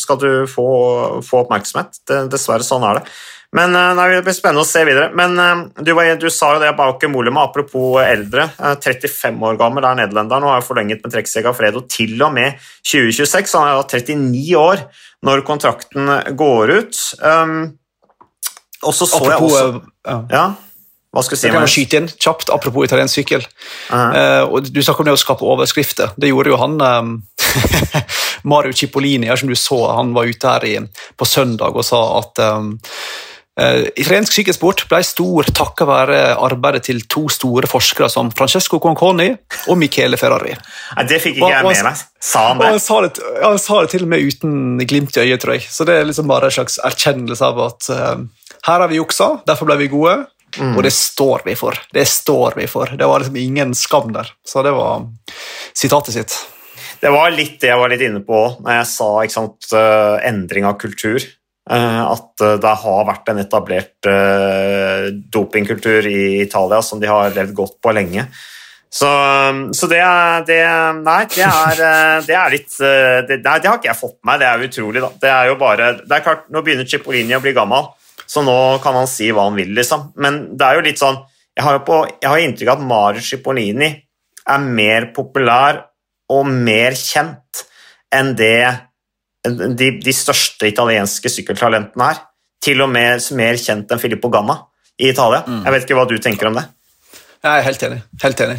[0.00, 0.66] skal du få,
[1.20, 1.98] få, oppmerksomhet.
[2.32, 3.10] dessverre, sånn er det.
[3.54, 5.10] Men eh, nei, Det blir spennende å se videre.
[5.16, 8.48] Men eh, du, du sa jo det bak Molema, apropos eldre.
[8.58, 12.60] 35 eh, år gammel er nederlenderen og har forlenget med Trekksteg Fredo til og med
[12.82, 13.56] 2026.
[13.56, 14.86] Han er 39 år
[15.26, 17.02] når kontrakten går ut.
[17.22, 17.58] Um,
[18.84, 19.66] og så så jeg også
[20.30, 20.46] ja.
[21.16, 21.46] Hva skal jeg si?
[21.48, 23.46] Jeg kan skyte inn kjapt, Apropos italiensk sykkel.
[23.88, 24.52] Uh -huh.
[24.52, 26.12] uh, du snakker om det å skape overskrifter.
[26.16, 27.22] Det gjorde jo han um,
[28.50, 30.78] Mario Cipollini, som du så, han var ute her i,
[31.16, 32.78] på søndag og sa at um,
[33.56, 39.30] Uh, italiensk sykkelsport ble stor takket være arbeidet til to store forskere som Francesco Conconi
[39.32, 40.52] og Michele Ferrari.
[40.52, 42.02] Ja, det fikk ikke jeg med meg.
[42.20, 42.66] Sa han det?
[42.74, 45.64] Han sa det, han sa det til og med uten glimt i øyet, tror jeg.
[45.72, 49.30] Så det er liksom bare en slags erkjennelse av at uh, her har vi juksa,
[49.48, 50.18] derfor ble vi gode.
[50.56, 50.76] Mm.
[50.76, 51.80] Og det står vi for.
[51.92, 52.92] Det står vi for.
[52.92, 54.28] Det var liksom ingen skam der.
[54.44, 55.08] Så det var
[55.76, 56.36] sitatet sitt.
[57.00, 60.68] Det var litt det jeg var litt inne på når jeg sa sant, uh, endring
[60.68, 61.24] av kultur.
[61.66, 67.34] Eh, at eh, det har vært en etablert eh, dopingkultur i Italia som de har
[67.34, 68.28] levd godt på lenge.
[68.96, 69.08] Så,
[69.74, 69.98] så det,
[70.46, 70.60] det,
[71.02, 71.80] Nei, det er,
[72.24, 74.38] det er litt det, det har ikke jeg fått med meg.
[74.40, 75.10] Det er utrolig, da.
[75.24, 77.90] Det er jo bare Det er klart, nå begynner Cipollini å bli gammel,
[78.30, 80.12] så nå kan han si hva han vil, liksom.
[80.22, 81.18] Men det er jo litt sånn
[81.58, 83.90] Jeg har jo på, jeg har inntrykk av at Mario Cipollini
[84.46, 85.82] er mer populær
[86.32, 87.66] og mer kjent
[88.14, 88.62] enn det
[89.48, 92.22] de, de største italienske sykkeltalentene her.
[92.62, 94.58] Til og med mer kjent enn Filippo Ganna
[94.98, 95.42] i Italia.
[95.46, 95.62] Mm.
[95.66, 96.64] Jeg vet ikke hva du tenker om det?
[97.44, 98.00] Jeg er helt enig.
[98.22, 98.56] Helt enig.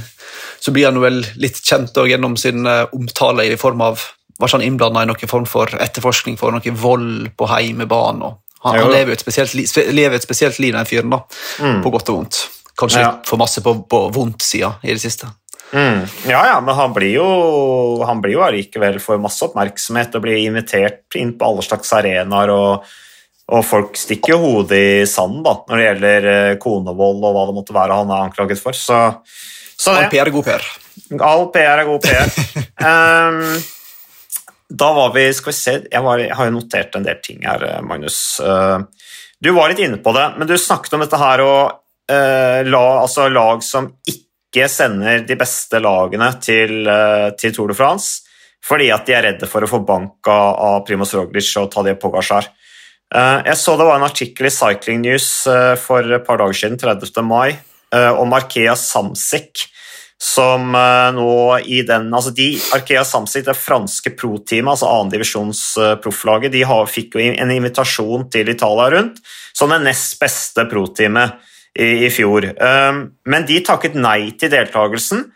[0.63, 4.06] Så blir han vel litt kjent gjennom sin eh, omtale i form av
[4.38, 8.36] var han innblanda i noen form for etterforskning for noe vold på heimebane.
[8.65, 9.54] Han, han lever, et spesielt,
[9.93, 11.21] lever et spesielt liv, den fyren, da,
[11.62, 11.82] mm.
[11.86, 12.39] på godt og vondt.
[12.78, 13.12] Kanskje ja.
[13.26, 15.30] for masse på, på vondt-sida i det siste.
[15.73, 16.06] Mm.
[16.27, 20.39] Ja, ja, men han blir jo han blir jo allikevel for masse oppmerksomhet og blir
[20.39, 22.53] invitert inn på alle slags arenaer.
[22.53, 22.88] og,
[23.47, 27.45] og folk stikker jo hodet i sanden da, når det gjelder eh, konevold og hva
[27.47, 28.75] det måtte være han er anklaget for.
[28.75, 28.99] Så,
[29.75, 30.69] så All PR er god PR.
[31.23, 32.32] All PR er god PR.
[32.84, 33.41] um,
[34.67, 37.43] da var vi Skal vi se jeg, var, jeg, har jo notert en del ting
[37.47, 38.19] her, eh, Magnus.
[38.43, 38.84] Uh,
[39.39, 41.75] du var litt inne på det, men du snakket om dette her og
[42.12, 44.26] uh, la, altså lag som ikke
[44.58, 48.24] ikke sender de beste lagene til, eh, til, Tour de France
[48.67, 52.50] fordi at de er redde for å få bank av Primoz Roglic og Tadej Pogasjar.
[53.15, 56.58] Eh, jeg så det var en artikkel i Cycling News eh, for et par dager
[56.58, 57.24] siden, 30.
[57.24, 57.56] mai,
[57.88, 59.70] om Arkea Samsic,
[60.20, 60.74] som
[61.15, 67.15] nå i den altså de, Arkea Samsic, det franske pro-teamet, altså annendivisjonsprofflaget, de har, fikk
[67.15, 69.22] jo en invitasjon til Italia rundt
[69.56, 71.39] som det nest beste pro-teamet
[71.77, 72.49] i, i fjor.
[72.57, 75.27] Um, men de takket nei til deltakelsen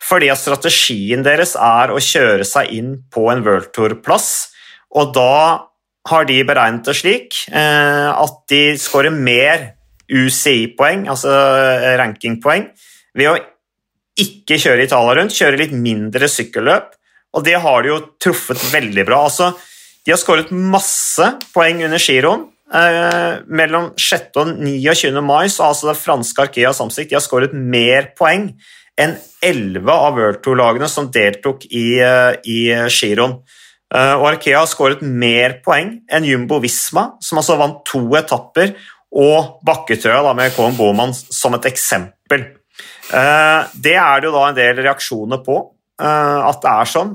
[0.00, 4.30] fordi at strategien deres er å kjøre seg inn på en World Tour-plass.
[4.96, 5.66] Og da
[6.08, 9.74] har de beregnet det slik eh, at de skårer mer
[10.10, 12.70] UCI-poeng, altså eh, rankingpoeng,
[13.14, 13.36] ved å
[14.20, 16.94] ikke kjøre Italia rundt, kjøre litt mindre sykkelløp.
[17.36, 19.20] Og det har de jo truffet veldig bra.
[19.28, 19.52] Altså,
[20.02, 24.36] de har skåret masse poeng under giroen, Eh, mellom 6.
[24.38, 25.22] og 29.
[25.26, 28.52] mai så altså det franske Arkea Samsic de har skåret mer poeng
[29.00, 33.40] enn 11 av World Tour-lagene som deltok i, uh, i giroen.
[33.90, 38.74] Eh, og Arkea har skåret mer poeng enn Jumbo Visma, som altså vant to etapper,
[39.10, 42.44] og Bakketrøya med Colin Boman som et eksempel.
[43.10, 45.58] Eh, det er det jo da en del reaksjoner på,
[46.00, 47.10] at det er sånn.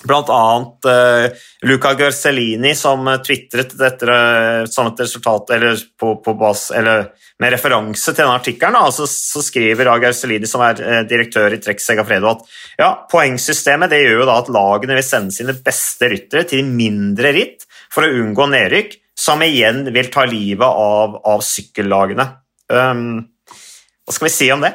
[0.00, 6.34] Blant annet uh, Luca Gerselini, som tvitret etter uh, som et resultat eller, på, på
[6.40, 7.10] bas, eller
[7.40, 11.84] med referanse til denne artikkelen, så, så, skriver Gerselini, som er uh, direktør i Trekk
[11.84, 16.48] Segafredo, at ja, poengsystemet det gjør jo da at lagene vil sende sine beste ryttere
[16.48, 22.24] til mindre ritt for å unngå nedrykk, som igjen vil ta livet av, av sykkellagene.
[22.72, 23.18] Um,
[24.06, 24.72] hva skal vi si om det?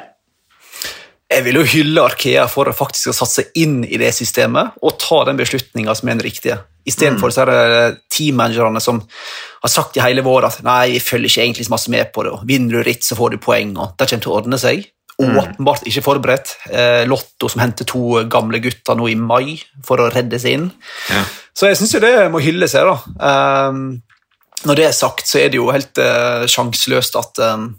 [1.26, 5.24] Jeg vil jo hylle Arkea for å faktisk satse inn i det systemet og ta
[5.26, 6.60] den beslutninga som er den riktige.
[6.86, 7.50] Istedenfor mm.
[7.50, 11.74] er teammanagerne som har sagt i hele vår at nei, jeg følger ikke egentlig så
[11.74, 14.22] masse med på det, og vinner du ritt, så får du poeng, og det kommer
[14.22, 14.86] til å ordne seg.
[15.16, 15.32] Mm.
[15.40, 16.52] Åpenbart ikke forberedt.
[16.70, 20.68] Eh, Lotto som henter to gamle gutter nå i mai for å redde seg inn.
[21.10, 21.24] Ja.
[21.56, 23.70] Så jeg syns det må hylle seg, da.
[23.72, 23.96] Um,
[24.68, 27.70] når det er sagt, så er det jo helt uh, sjanseløst at um,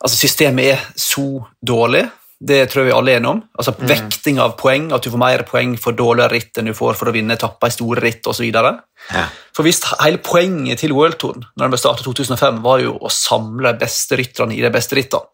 [0.00, 1.26] altså systemet er så
[1.66, 2.06] dårlig
[2.40, 3.40] det tror jeg vi alle er enige om.
[3.60, 3.82] Altså mm.
[3.90, 7.10] Vekting av poeng, at du får mer poeng for dårligere ritt enn du får for
[7.10, 8.46] å vinne etapper i store ritt osv.
[8.48, 9.24] Ja.
[9.56, 12.94] For hvis hele poenget til World Touren når den ble startet i 2005, var jo
[12.96, 15.28] å samle beste rytterne i de beste rittene,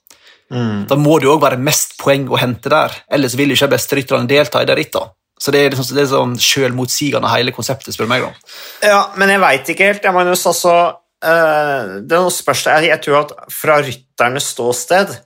[0.50, 0.80] mm.
[0.90, 3.70] da må det jo òg være mest poeng å hente der, ellers vil jo ikke
[3.76, 5.14] beste rytterne delta i de rittene.
[5.38, 8.24] Så det er, liksom, det er sånn selvmotsigende hele konseptet, spør du meg.
[8.24, 8.52] da.
[8.88, 10.06] Ja, men jeg veit ikke helt.
[10.08, 12.78] Jeg, Magnus, altså, uh, det spørsmål.
[12.80, 15.25] jeg, jeg tror at fra rytternes ståsted Eh,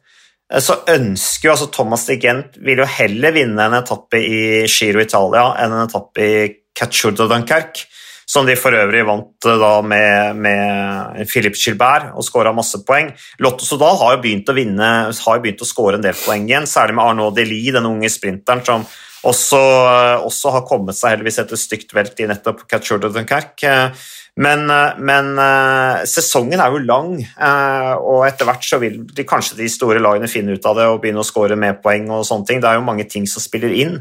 [0.58, 5.02] så ønsker jo altså Thomas de Gent vil jo heller vinne en etappe i Giro
[5.02, 7.86] Italia enn en etappe i Cacciurdo Dunkerque,
[8.30, 13.12] som de for øvrig vant eh, da med, med Philippe Gilbert og skåra masse poeng.
[13.42, 16.68] Lotto Sodal har jo begynt å vinne, har begynt å skåre en del poeng igjen,
[16.70, 18.86] særlig med Arnaud Deli, den unge sprinteren som
[19.26, 23.74] også, eh, også har kommet seg heldigvis etter stygt velt i nettopp Cacciurdo Dunkerque.
[24.40, 29.26] Men, eh, men uh, sesongen er jo lang, uh, og etter hvert så vil de,
[29.28, 32.24] kanskje de store lagene finne ut av det og begynne å skåre med poeng og
[32.28, 32.62] sånne ting.
[32.62, 33.98] Det er jo mange ting som spiller inn.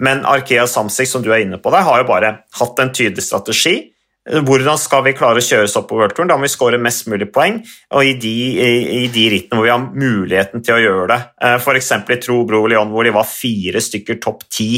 [0.00, 3.26] Men Arkea Samsic, som du er inne på der, har jo bare hatt en tydelig
[3.26, 3.90] strategi.
[4.30, 6.28] Hvordan skal vi klare å kjøre oss opp på worldtouren?
[6.30, 7.58] Da må vi skåre mest mulig poeng,
[7.96, 11.18] og i de, i, i de, rittene hvor vi har muligheten til å gjøre det.
[11.56, 11.90] F.eks.
[11.98, 14.70] i Tro Bro Leon, hvor de var fire stykker topp ti,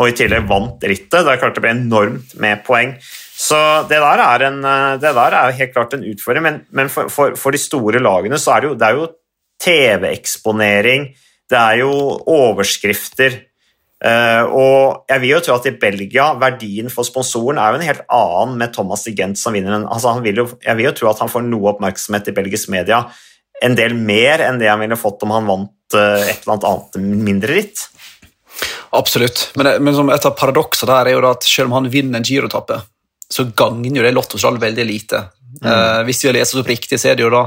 [0.00, 1.20] og i tillegg vant rittet.
[1.20, 2.96] Det er klart det ble enormt med poeng.
[3.38, 6.90] Så det der er, en, eh, det der er helt klart en utfordring, men, men
[6.90, 9.10] for, for, for, de store lagene så er det jo,
[9.58, 11.08] TV-eksponering,
[11.50, 11.92] det er jo
[12.30, 13.44] overskrifter.
[13.98, 17.88] Uh, og jeg vil jo tro at i Belgia verdien for sponsoren er jo en
[17.88, 19.74] helt annen med Thomas Digent som vinner.
[19.90, 23.00] Altså, vil jo, jeg vil jo tro at han får noe oppmerksomhet i belgisk media,
[23.58, 27.00] en del mer enn det han ville fått om han vant uh, et eller annet
[27.26, 27.88] mindre ritt.
[28.94, 32.30] Absolutt, men, men et av paradoksene der er jo at selv om han vinner en
[32.30, 32.78] girotappe,
[33.32, 35.24] så gagner jo det Lottoslag veldig lite.
[35.62, 35.66] Mm.
[35.66, 37.44] Uh, hvis vi har lest opp riktig, så er det jo da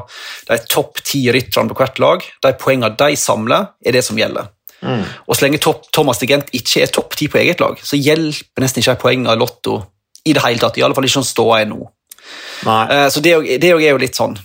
[0.50, 2.26] de topp ti rytterne på hvert lag.
[2.44, 4.52] De poengene de samler, er det som gjelder.
[4.82, 5.04] Mm.
[5.28, 8.66] Og Så lenge top, Thomas Digent ikke er topp ti på eget lag, så hjelper
[8.66, 9.80] nesten ikke poengene i Lotto
[10.26, 10.78] i det hele tatt.
[10.78, 11.82] I alle fall ikke sånn ståa er nå.
[12.66, 14.38] Uh, så det, det er jo litt sånn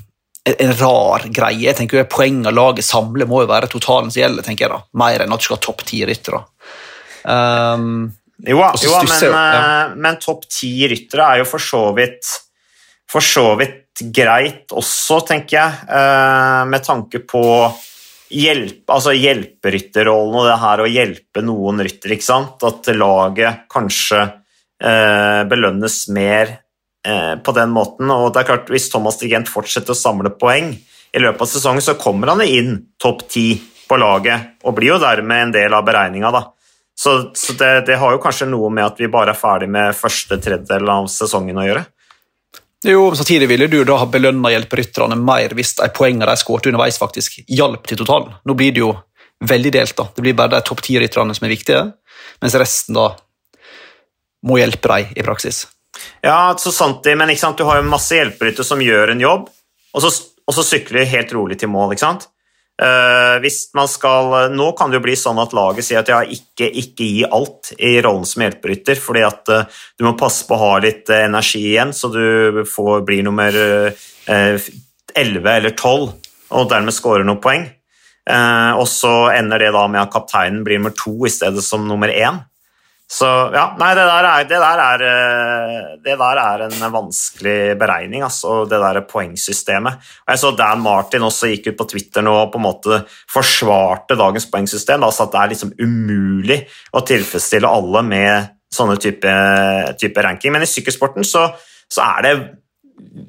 [0.46, 1.64] en, en rar greie.
[1.66, 4.84] Jeg tenker jo Poengene laget samler må jo være totalen som gjelder, tenker jeg da.
[5.00, 6.44] mer enn at du skal ha topp ti ryttere.
[7.26, 9.42] Um, jo, jo men, ja.
[9.86, 12.28] Eh, men topp ti ryttere er jo for så vidt
[13.08, 17.42] for så vidt greit også, tenker jeg, eh, med tanke på
[18.34, 22.12] hjelp, altså hjelperytterrollen og det her å hjelpe noen rytter.
[22.12, 22.66] ikke sant?
[22.66, 26.58] At laget kanskje eh, belønnes mer
[27.06, 28.10] på den måten.
[28.10, 31.84] og det er klart, Hvis Thomas Digent fortsetter å samle poeng i løpet av sesongen,
[31.84, 33.52] så kommer han inn topp ti
[33.86, 36.32] på laget og blir jo dermed en del av beregninga.
[36.34, 36.42] da.
[36.98, 39.96] Så, så det, det, har jo kanskje noe med at vi bare er ferdig med
[39.96, 41.84] første tredjedel av sesongen å gjøre.
[42.86, 46.98] Jo, Samtidig ville du da ha belønna hjelperytterne mer hvis de poengene de skåret underveis,
[47.00, 48.36] faktisk hjalp til totalen.
[48.48, 48.94] Nå blir det jo
[49.44, 49.96] veldig delt.
[49.96, 50.08] da.
[50.14, 51.82] Det blir bare de topp ti-rytterne som er viktige,
[52.40, 53.10] mens resten da
[54.46, 55.66] må hjelpe dem i praksis.
[56.24, 59.48] Ja, så sant det, men du har jo masse hjelperyttere som gjør en jobb,
[59.96, 60.12] og så,
[60.46, 61.92] og så sykler de helt rolig til mål.
[61.92, 62.28] ikke sant?
[62.76, 66.18] Uh, hvis man skal, Nå kan det jo bli sånn at laget sier at ja,
[66.20, 70.56] ikke, ikke gi alt i rollen som hjelperytter, fordi at uh, du må passe på
[70.56, 74.68] å ha litt uh, energi igjen, så du får, blir nummer 11
[75.16, 76.04] eller 12
[76.56, 77.64] og dermed scorer noen poeng.
[78.26, 82.10] og så ender det da med at kapteinen blir nummer to i stedet som nummer
[82.10, 82.38] én.
[83.06, 87.76] Så ja, nei, det der er, det der er, eh, det der er en vanskelig
[87.78, 90.00] beregning, altså, det der poengsystemet.
[90.24, 92.98] Og jeg så Dan Martin også gikk ut på Twitter nå og på en måte
[93.30, 95.06] forsvarte dagens poengsystem.
[95.06, 96.58] Så at det er liksom umulig
[96.90, 99.36] å tilfredsstille alle med sånne type,
[100.02, 100.56] type ranking.
[100.56, 101.46] Men i sykkelsporten så,
[101.86, 102.34] så er det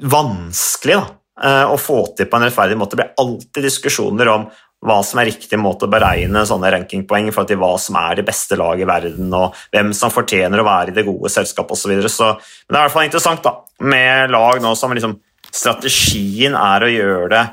[0.10, 1.06] vanskelig da,
[1.44, 2.98] eh, å få til på en rettferdig måte.
[2.98, 4.50] Det blir alltid diskusjoner om
[4.86, 8.20] hva som er riktig måte å beregne sånne rankingpoeng i forhold til hva som er
[8.20, 11.74] de beste lag i verden, og hvem som fortjener å være i det gode selskapet
[11.74, 11.88] osv.
[11.88, 12.12] Så videre.
[12.14, 13.56] så, men det er i hvert fall interessant da,
[13.90, 15.18] med lag nå som liksom
[15.58, 17.44] Strategien er å gjøre det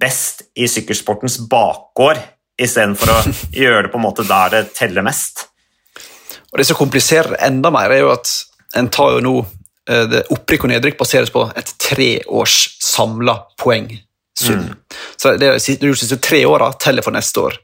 [0.00, 2.20] best i sykkelsportens bakgård
[2.62, 3.16] istedenfor å
[3.64, 5.48] gjøre det på en måte der det teller mest.
[6.52, 8.30] Og Det som kompliserer enda mer, er jo at
[8.78, 13.36] en tar jo nå eh, det Opprykk og nedrykk baseres på et treårs samla
[14.46, 14.54] poengsum.
[14.54, 14.74] Mm.
[15.16, 17.58] Så det de siste tre åra teller for neste år.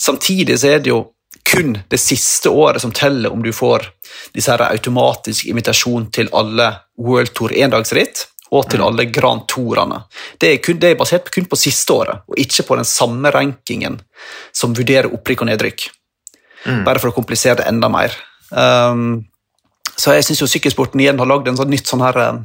[0.00, 1.04] Samtidig så er det jo
[1.48, 3.88] kun det siste året som teller om du får
[4.34, 8.86] disse her automatisk invitasjon til alle World Tour endagsritt og til mm.
[8.86, 10.02] alle Grand Tourene.
[10.40, 13.30] Det er, kun, det er basert kun på siste året, og ikke på den samme
[13.30, 13.98] rankingen
[14.56, 15.88] som vurderer opprykk og nedrykk.
[16.64, 16.84] Mm.
[16.86, 18.16] Bare for å komplisere det enda mer.
[18.48, 19.28] Um,
[19.98, 22.40] så jeg syns sykkelsporten igjen har lagd en sånn nytt sånn her uh,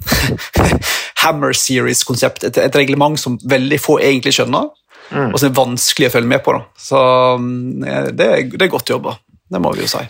[1.24, 2.48] Hammer Series-konsept.
[2.50, 4.72] Et, et, reglement som veldig få egentlig skjønner,
[5.10, 5.30] mm.
[5.32, 6.56] og som er vanskelig å følge med på.
[6.58, 6.84] Da.
[6.90, 7.04] Så
[7.40, 7.54] um,
[7.84, 9.18] det, det, er godt jobba.
[9.54, 10.04] Det må vi jo si.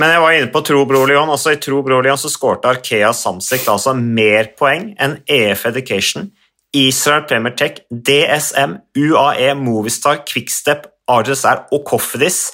[0.00, 1.32] Men jeg var inne på Tro Bror Leon.
[1.32, 6.30] Også I Tro Bror Leon så skårte Arkea Samsic altså mer poeng enn EF Education,
[6.76, 12.50] Israel Premier Tech, DSM, UAE, Movistar, Quickstep, RSR og Cofidis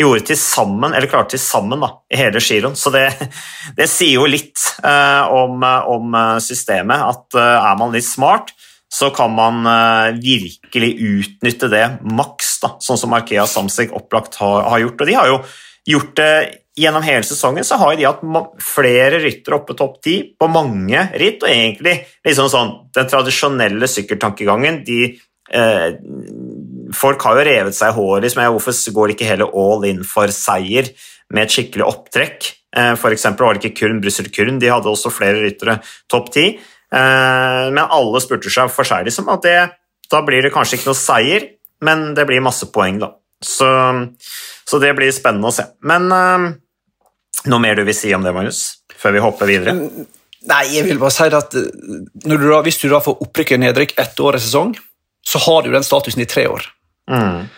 [0.00, 2.76] gjorde til sammen, eller klarte til sammen da, i hele giroen.
[2.78, 3.06] Så det,
[3.78, 8.54] det, sier jo litt uh, om, om, systemet, at uh, er man litt smart,
[8.90, 14.64] så kan man uh, virkelig utnytte det maks, da, sånn som Arkea Samsig opplagt har,
[14.66, 15.04] har, gjort.
[15.04, 15.38] Og de har jo
[15.94, 16.32] gjort det
[16.80, 18.22] gjennom hele sesongen, så har de hatt
[18.64, 21.96] flere ryttere oppe topp ti på mange ritt, og egentlig
[22.26, 25.02] liksom sånn den tradisjonelle sykkeltankegangen de
[26.96, 28.26] folk har jo revet seg i håret.
[28.26, 30.90] Liksom, hvorfor går de ikke heller all in for seier
[31.30, 32.50] med et skikkelig opptrekk?
[32.70, 33.00] F.eks.
[33.02, 35.80] for eksempel var det ikke kun Brussel Kurn, de hadde også flere ryttere
[36.10, 36.46] topp ti.
[36.90, 39.58] Eh, men alle spurte seg for seg liksom, at det,
[40.10, 41.48] da blir det kanskje ikke noe seier,
[41.86, 43.14] men det blir masse poeng, da.
[43.40, 43.66] Så,
[44.68, 45.64] så det blir spennende å se.
[45.88, 46.50] Men uh,
[47.48, 49.72] noe mer du vil si om det, Magnus, før vi hopper videre?
[50.50, 53.96] Nei, jeg vil bare si at du da, Hvis du da får opprykk og nedrykk
[54.00, 54.74] ett år i sesong,
[55.24, 56.68] så har du den statusen i tre år.
[57.10, 57.48] Mm.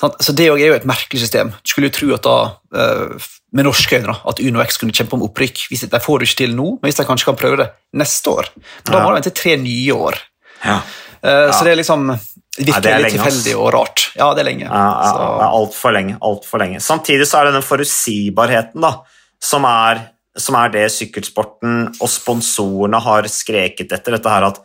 [0.00, 1.50] Så Det er jo et merkelig system.
[1.60, 2.36] Du skulle jo tro at da,
[2.72, 5.66] eh, med norske øyne at Uno X kunne kjempe om opprykk.
[5.68, 8.30] Hvis De får det ikke til nå, men hvis de kanskje kan prøve det neste
[8.30, 8.48] år.
[8.86, 10.16] Men da må de vente tre nye år.
[10.64, 10.80] Ja.
[11.22, 11.52] Eh, ja.
[11.52, 12.08] Så det er liksom
[12.56, 14.06] virkelig ja, litt tilfeldig og rart.
[14.16, 14.68] Ja, det er lenge.
[14.70, 16.16] Ja, ja, Altfor lenge.
[16.22, 16.80] Alt for lenge.
[16.80, 18.94] Samtidig så er det den forutsigbarheten da,
[19.42, 20.06] som er,
[20.38, 24.16] som er det sykkelsporten og sponsorene har skreket etter.
[24.16, 24.60] dette her at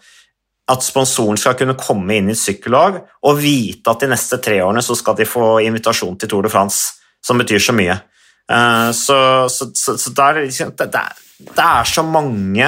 [0.72, 4.58] at sponsoren skal kunne komme inn i et sykkellag og vite at de neste tre
[4.66, 8.00] årene så skal de få invitasjon til Tour de France, som betyr så mye.
[8.46, 9.18] Så,
[9.50, 12.68] så, så, så, der, det, er, liksom, det, er, så mange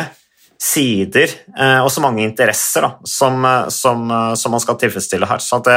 [0.58, 5.43] sider eh, og så mange interesser da, som, som, som, man skal tilfredsstille her.
[5.43, 5.76] Så det,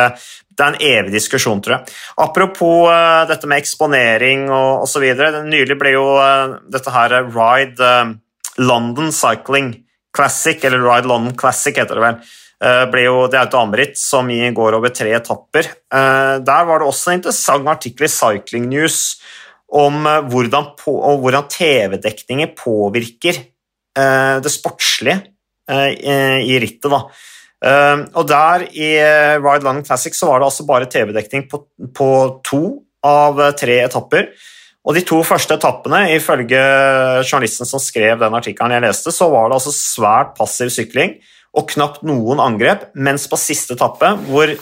[0.49, 1.99] det, er en evig diskusjon, tror jeg.
[2.25, 2.89] Apropos
[3.29, 5.05] dette med eksponering og osv.
[5.49, 6.07] Nylig ble jo
[6.73, 7.93] dette her Ride
[8.61, 9.75] London Cycling
[10.17, 12.23] Classic, eller Ride London Classic heter det vel.
[12.61, 15.71] Eh, ble jo, det er et dameritt som går over tre etapper.
[15.95, 18.99] Eh, der var det også en interessant artikkel i Cycling News
[19.73, 23.47] om eh, hvordan, hvordan TV-dekninger påvirker
[24.01, 25.17] det sportslige
[25.67, 26.87] i rittet.
[26.93, 27.01] Da.
[28.15, 28.91] Og der i
[29.43, 31.59] Ride London Classic så var det altså bare TV-dekning på,
[31.99, 32.09] på
[32.47, 32.61] to
[33.05, 34.31] av tre etapper.
[34.81, 36.61] Og De to første etappene, ifølge
[37.27, 41.19] journalisten som skrev den artikkelen jeg leste, så var det altså svært passiv sykling
[41.57, 44.53] og knapt noen angrep, mens på siste etappe, hvor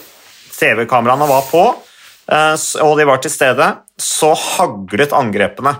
[0.57, 5.77] TV-kameraene var på eh, og de var til stede, så haglet angrepene.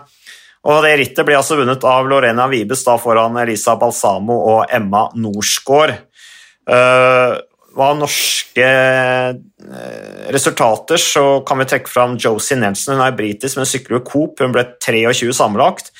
[0.69, 5.07] Og Det rittet ble altså vunnet av Lorena Vibes da foran Elisa Balsamo og Emma
[5.15, 5.95] Norsgaard.
[7.77, 12.97] Hva norske eh, resultater, så kan vi trekke fram Josie Nelson.
[12.97, 14.41] Hun er britisk, men sykler jo Coop.
[14.41, 15.91] Hun ble 23 sammenlagt.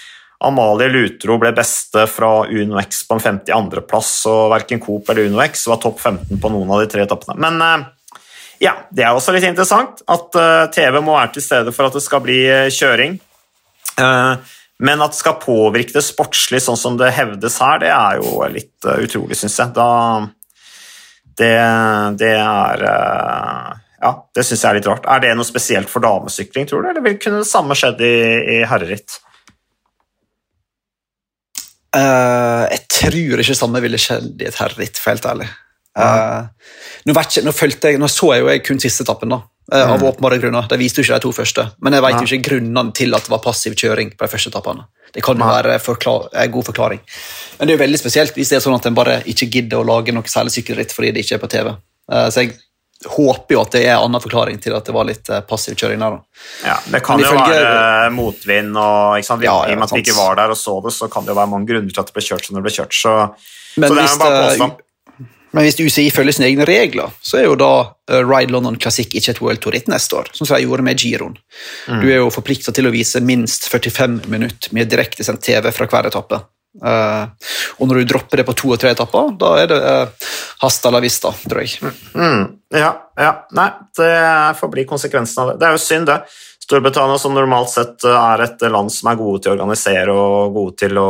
[0.45, 5.82] Amalie Lutro ble beste fra UnoX på en 52.-plass, og verken Coop eller UnoX var
[5.84, 7.38] topp 15 på noen av de tre etappene.
[7.43, 7.86] Men eh,
[8.65, 11.99] ja, det er også litt interessant at eh, TV må være til stede for at
[11.99, 12.39] det skal bli
[12.74, 13.20] kjøring.
[13.99, 18.45] Men at det skal påvirke det sportslig, sånn som det hevdes her, det er jo
[18.47, 19.74] litt utrolig, syns jeg.
[19.76, 19.89] Da
[21.39, 21.55] det,
[22.19, 25.07] det er eh, Ja, det syns jeg er litt rart.
[25.11, 28.13] Er det noe spesielt for damesykling, tror du, eller vil kunne det samme skjedd i,
[28.57, 29.19] i herreritt?
[31.89, 35.49] Uh, jeg tror ikke det samme ville skjedd i et herreritt, for helt ærlig.
[35.97, 36.45] Uh,
[37.09, 39.41] nå, jeg, nå, jeg, nå, så jeg jo jeg kun siste etappen, da,
[39.73, 40.05] av mm.
[40.11, 40.69] åpenbare grunner.
[40.69, 42.21] De viste jo ikke de to første, men jeg vet ja.
[42.21, 44.85] jo ikke grunnene til at det var passiv kjøring på de første etappene.
[45.14, 47.03] Det kan jo være en god forklaring.
[47.57, 49.82] Men det er jo veldig spesielt hvis det er sånn at en bare ikke gidder
[49.82, 51.72] å lage noe særlig sykkelritt fordi det ikke er på TV.
[52.14, 52.57] Eh, så jeg,
[53.07, 55.78] håper jo at det er en annen forklaring til at det var litt eh, passiv
[55.80, 56.18] kjøring der.
[56.68, 60.18] Ja, Det kan jo være motvind, og ja, ja, i og med at vi ikke
[60.18, 62.18] var der og så det, så kan det jo være mange grunner til at det
[62.18, 62.95] ble kjørt som det ble kjørt.
[62.95, 64.84] Så, så det er jo bare påstand.
[65.55, 69.09] Men hvis UCI følger sine egne regler, så er jo da uh, Ride London Classic
[69.09, 71.35] ikke et World Tour Ritt neste år, som de gjorde med Giroen.
[71.87, 72.03] Mm.
[72.03, 76.11] Du er jo forplikta til å vise minst 45 minutter med direktesendt TV fra hver
[76.11, 76.43] etappe.
[76.79, 77.25] Uh,
[77.81, 80.27] og når du dropper det på to og tre etapper, da er det uh,
[80.61, 81.79] hasta la vista, tror jeg.
[81.81, 81.97] Mm.
[82.13, 82.43] mm.
[82.77, 83.34] Ja, ja.
[83.57, 84.13] Nei, det
[84.59, 85.59] får bli konsekvensen av det.
[85.59, 86.22] Det er jo synd, det.
[86.70, 90.51] Storbritannia, som normalt sett eh, er et land som er gode til å organisere og
[90.53, 91.07] gode til å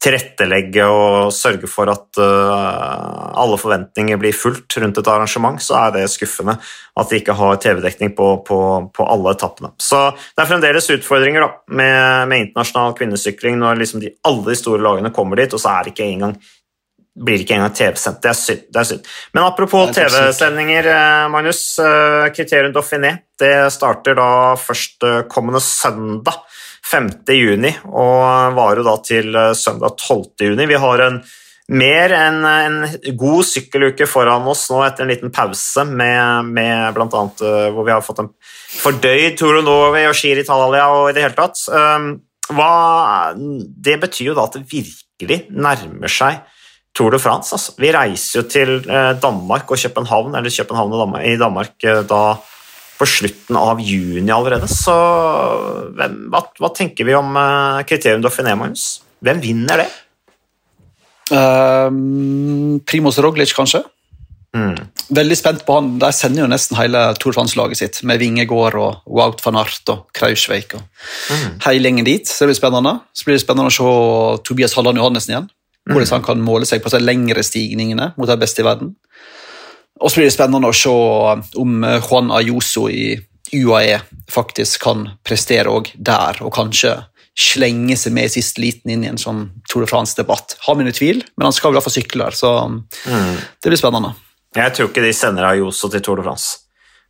[0.00, 5.92] tilrettelegge og sørge for at uh, alle forventninger blir fulgt rundt et arrangement, så er
[5.98, 8.58] det skuffende at de ikke har TV-dekning på, på,
[8.88, 9.74] på, alle etappene.
[9.76, 14.56] Så det er fremdeles utfordringer da, med, med internasjonal kvinnesykling når liksom de, alle de
[14.62, 16.38] store lagene kommer dit, og så er det ikke engang
[17.12, 18.22] blir ikke engang TV-sendt.
[18.24, 18.32] Det,
[18.72, 19.10] det, er synd.
[19.36, 21.62] Men apropos TV-sendinger, eh, Magnus.
[22.32, 26.40] Kriterium eh, Dauphiné det starter da først eh, kommende søndag,
[26.88, 27.10] 5.
[27.36, 30.48] juni, og varer da til søndag 12.
[30.48, 30.66] juni.
[30.68, 31.20] Vi har en
[31.72, 32.78] mer enn en
[33.16, 38.02] god sykkeluke foran oss nå etter en liten pause med, med annet hvor vi har
[38.04, 38.32] fått en
[38.82, 41.62] fordøyd Tour of Norway og Ski Italia og i det hele tatt.
[42.52, 42.72] Hva,
[43.32, 46.42] det betyr jo da at det virkelig nærmer seg
[46.96, 47.54] Tour de France.
[47.56, 47.74] Altså.
[47.80, 52.22] Vi reiser jo til eh, Danmark og København, eller København i Danmark eh, da
[53.02, 54.68] på slutten av juni allerede.
[54.70, 54.94] Så
[55.96, 59.00] hvem, hva, hva, tenker vi om uh, kriterium Dauphiné, Magnus?
[59.24, 59.88] Hvem vinner det?
[61.32, 63.82] Um, Primoz Roglic, kanskje.
[64.52, 64.76] Mm.
[65.16, 65.94] Veldig spent på han.
[65.98, 70.04] De sender jo nesten hele Tour France-laget sitt, med Vingegård og Wout van Art og
[70.16, 71.58] Krausveik og mm.
[71.66, 72.28] hele gjengen dit.
[72.28, 72.98] Så det blir spennende.
[73.16, 75.50] Så blir det spennende å se Tobias Halland Johannessen igjen.
[75.88, 78.94] Hvordan han kan måle seg på de lengre stigningene mot de beste i verden.
[80.02, 80.92] Og så blir det spennende å se
[81.58, 83.16] om Juan Ayuso i
[83.52, 83.98] UAE
[84.32, 86.94] faktisk kan prestere òg der, og kanskje
[87.38, 90.56] slenge seg med i siste liten inn i en sånn Tour de France-debatt.
[90.66, 93.36] Har mine tvil, men han skal vel iallfall sykle der, så mm.
[93.62, 94.12] det blir spennende.
[94.56, 96.58] Jeg tror ikke de sender Ayuso til Tour de France.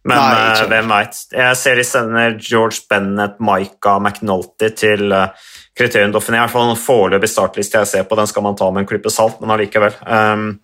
[0.06, 1.18] Men Nei, uh, hvem veit.
[1.30, 5.30] Jeg ser de sender George Bennett, Maika McNulty til uh,
[5.78, 9.10] hvert fall en foreløpig startliste jeg ser på, den skal man ta med en klype
[9.12, 9.94] salt, men allikevel.
[10.06, 10.58] Um,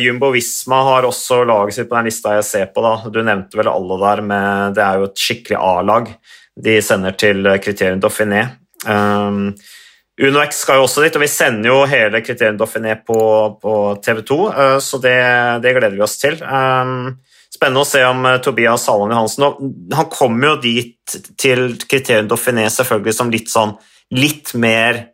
[0.00, 2.82] Jumbo Visma har også laget sitt på den lista jeg ser på.
[2.84, 3.08] Da.
[3.08, 6.10] Du nevnte vel alle der, men det er jo et skikkelig A-lag
[6.60, 8.42] de sender til kriterium Dauphiné.
[8.84, 9.54] Um,
[10.20, 13.20] UnoX skal jo også dit, og vi sender jo hele kriterium Dauphiné på,
[13.62, 15.16] på TV 2, uh, så det,
[15.64, 16.36] det, gleder vi oss til.
[16.44, 17.16] Um,
[17.50, 19.46] Spennende å se om uh, Tobias Halland Johansen
[19.96, 23.74] Han kommer jo dit til kriterium Dauphiné selvfølgelig som litt sånn
[24.14, 25.04] litt mer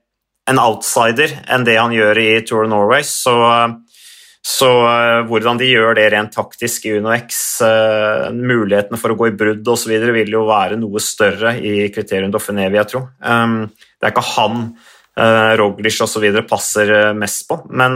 [0.48, 3.02] en outsider enn det han gjør i Tour of Norway.
[3.04, 3.34] Så,
[4.40, 9.30] så uh, hvordan de gjør det rent taktisk i UnoX, uh, mulighetene for å gå
[9.30, 9.92] i brudd osv.
[10.14, 13.02] vil jo være noe større i kriterium Dauphiné, vil jeg tro.
[13.20, 14.68] Um, det er ikke han
[15.56, 16.24] Roglic osv.
[16.44, 17.94] passer mest på, men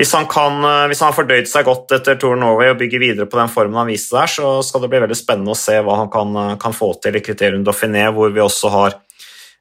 [0.00, 3.02] hvis han, kan, eh, hvis han har fordøyd seg godt etter Tour Norway og bygger
[3.02, 5.76] videre på den formen han viste der, så skal det bli veldig spennende å se
[5.84, 8.96] hva han kan, eh, kan få til i kriterium Dauphiné, hvor vi også har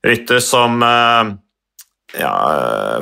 [0.08, 1.36] rytter som uh,
[2.18, 2.32] ja,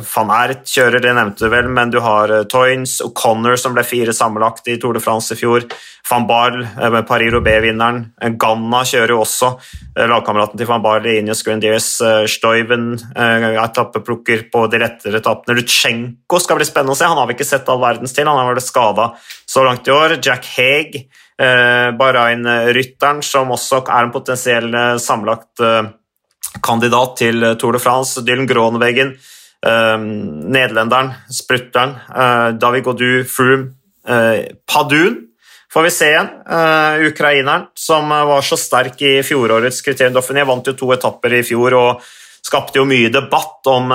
[0.05, 3.84] Van Ert kjører, det nevnte du vel, men du har uh, Toynes, O'Connor som ble
[3.88, 5.66] fire sammenlagt i Tour de France i fjor,
[6.10, 8.03] van Barl, uh, Paris-Roubais-vinneren,
[8.41, 9.51] Ganna kjører jo også,
[9.97, 11.89] lagkameraten til van Barl, Ines Grandiers,
[12.30, 17.38] Stoiven, etappeplukker på de lettere etappene, Lutsjenko skal bli spennende å se, han har vi
[17.38, 19.12] ikke sett all verdens til, han har vært skada
[19.49, 21.01] så langt i år, Jack Haig,
[21.39, 25.64] Bahrain-rytteren, som også er en potensiell sammenlagt
[26.65, 29.15] kandidat til Tour de France, Dylan Gronewegen,
[29.65, 33.75] uh, nederlenderen, sprutteren, uh, David Godu, Froome,
[34.65, 35.17] Padun
[35.69, 36.29] får vi se igjen.
[37.05, 41.75] Ukraineren som var så sterk i fjorårets Kriterium Dauphiné, vant jo to etapper i fjor
[41.77, 42.07] og
[42.41, 43.91] skapte jo mye debatt om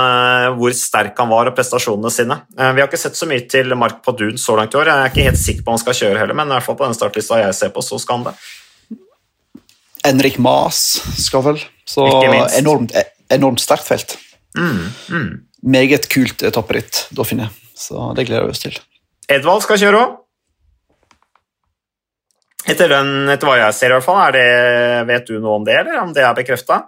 [0.61, 2.37] hvor sterk han var og prestasjonene sine.
[2.55, 4.93] Vi har ikke sett så mye til Mark Padun så langt i år.
[4.93, 6.79] Jeg er ikke helt sikker på om han skal kjøre heller, men i hvert fall
[6.79, 8.37] på den startlista jeg ser på, så skal han det.
[10.05, 12.07] Enrik Mas skal vel så
[12.59, 12.93] enormt,
[13.33, 14.17] enormt sterkt felt.
[14.59, 15.31] Mm, mm.
[15.63, 17.49] Meget kult etapperitt, Dauphiné.
[17.75, 18.77] Så det gleder vi oss til.
[19.33, 20.21] Edvald skal kjøre òg.
[22.65, 24.45] Etter, etter, hva jeg ser, i hvert fall, det,
[25.09, 26.79] vet du noe om det, eller om det er bekrefta?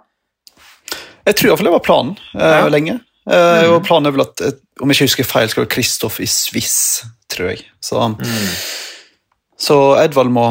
[1.27, 2.71] Jeg tror iallfall det var planen eh, ja.
[2.71, 2.95] lenge.
[3.29, 3.83] Eh, mm.
[3.85, 4.41] Planen er vel at,
[4.81, 7.67] om jeg ikke husker feil, skal være Kristoff i Swiss, tror jeg.
[7.83, 8.49] Så, mm.
[9.67, 10.47] så Edvald må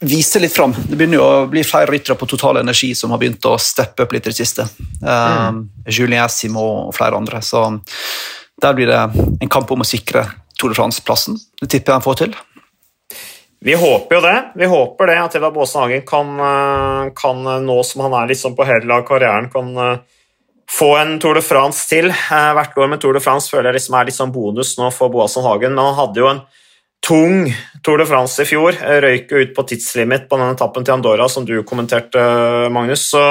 [0.00, 0.72] vise litt fram.
[0.72, 4.06] Det begynner jo å bli flere ryttere på Total Energi som har begynt å steppe
[4.06, 4.64] opp litt i det siste.
[5.04, 7.42] Um, Julien Simo og flere andre.
[7.44, 7.66] Så
[8.60, 9.00] der blir det
[9.40, 10.24] en kamp om å sikre
[10.60, 11.36] Tour de France-plassen.
[11.60, 12.38] Det tipper jeg han får til.
[13.60, 14.38] Vi håper jo det.
[14.56, 18.56] Vi håper det at Edvard Baasen Hagen kan, eh, kan, nå som han er liksom
[18.56, 20.00] på hele av karrieren, kan
[20.70, 22.08] få en Tour de France til.
[22.08, 25.12] Hvert år med Tour de France føler jeg liksom er litt sånn bonus nå for
[25.12, 25.74] Boasson Hagen.
[25.74, 26.42] Men han hadde jo en
[27.04, 27.48] tung
[27.82, 28.76] Tour de France i fjor.
[28.76, 32.22] Røyk jo ut på tidslimit på den etappen til Andorra, som du kommenterte,
[32.72, 33.06] Magnus.
[33.12, 33.22] Så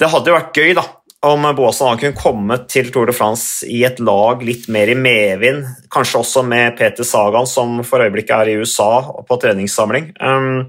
[0.00, 0.84] det hadde jo vært gøy da,
[1.28, 5.64] om Boasson kunne kommet til Tour de France i et lag litt mer i medvind.
[5.92, 8.90] Kanskje også med Peter Sagan, som for øyeblikket er i USA
[9.28, 10.12] på treningssamling.
[10.20, 10.66] Um,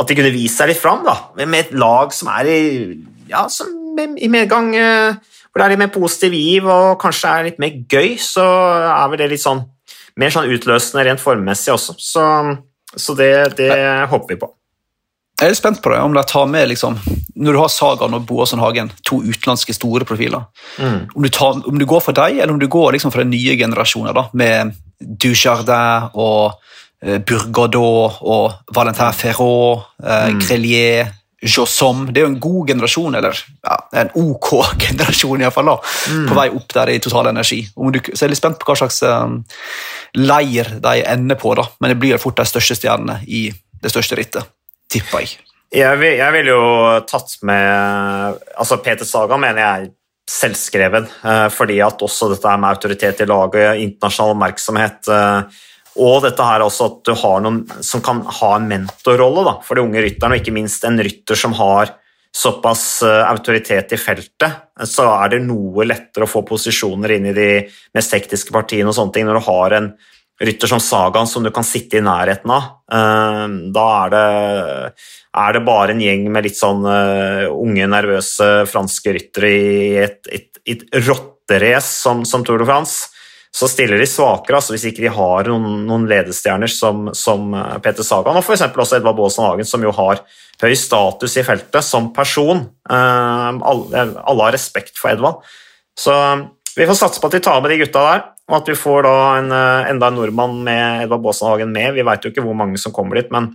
[0.00, 2.60] at de kunne vist seg litt fram da, med et lag som er i,
[3.32, 4.72] ja, som i medgang.
[4.76, 8.44] Uh, hvor det er litt mer positiv giv og kanskje er litt mer gøy, så
[8.86, 9.64] er vel det litt sånn
[10.18, 11.96] mer sånn utløsende rent formmessig også.
[11.98, 12.24] Så,
[12.96, 13.74] så det, det
[14.10, 14.50] håper vi på.
[15.40, 16.98] Jeg er spent på det, om de tar med liksom,
[17.40, 20.42] Når du har Sagan og Boasson Hagen, to utenlandske store profiler
[20.76, 21.14] mm.
[21.14, 23.32] om, du tar, om, du går for dem, eller om du går liksom for den
[23.32, 26.58] nye generasjonen, da, med Dujardin og
[27.00, 30.42] eh, Bourgaudot og Valentin Ferraud, eh, mm.
[30.44, 32.04] Grelier Jossom.
[32.12, 34.50] Det er jo en god generasjon, eller ja, en ok
[34.84, 36.26] generasjon iallfall, mm.
[36.28, 37.62] på vei opp der i total energi.
[37.74, 39.38] Du, så jeg er litt spent på hva slags um,
[40.20, 41.64] leir de ender på, da.
[41.80, 43.46] men det blir fort de største stjernene i
[43.80, 44.52] det største rittet,
[44.92, 45.38] tipper jeg.
[45.80, 46.62] Jeg vil, vil jo
[47.06, 49.90] tatt med altså Peter Saga mener jeg er
[50.30, 55.62] selvskreven, uh, fordi at også dette med autoritet i laget, internasjonal oppmerksomhet uh,
[55.98, 59.82] og dette her også at du har noen som kan ha en mentorrolle for de
[59.82, 61.96] unge rytterne, og ikke minst en rytter som har
[62.30, 67.34] såpass eh, autoritet i feltet, så er det noe lettere å få posisjoner inn i
[67.34, 67.50] de
[67.96, 69.90] mest hektiske partiene og sånne ting når du har en
[70.40, 72.68] rytter som Sagaen som du kan sitte i nærheten av.
[72.86, 74.24] Eh, da er det,
[75.42, 80.20] er det bare en gjeng med litt sånn eh, unge, nervøse franske ryttere i et,
[80.30, 83.10] et, et rotterace som, som Tour de France
[83.50, 87.78] så stiller de svakere altså hvis ikke de har noen, noen ledestjerner som, som, eh,
[87.82, 88.62] Peter Sagan og f.eks.
[88.70, 90.22] også Edvard Baasen Hagen, som jo har
[90.62, 92.66] høy status i feltet som person.
[92.84, 95.40] Uh, alle, alle, har respekt for Edvard.
[95.96, 96.12] Så
[96.76, 99.06] vi får satse på at de tar med de gutta der, og at vi får
[99.08, 99.48] da en,
[99.88, 101.94] enda en nordmann med Edvard Baasen Hagen med.
[101.96, 103.48] Vi veit jo ikke hvor mange som kommer dit, men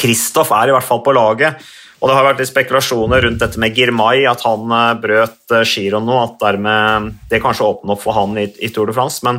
[0.00, 1.60] Kristoff er i hvert fall på laget.
[2.02, 5.62] Og det har vært litt spekulasjoner rundt dette med Girmay, at han eh, brøt eh,
[5.62, 9.22] giroen nå, at dermed det kanskje åpner opp for han i, i, Tour de France.
[9.26, 9.38] Men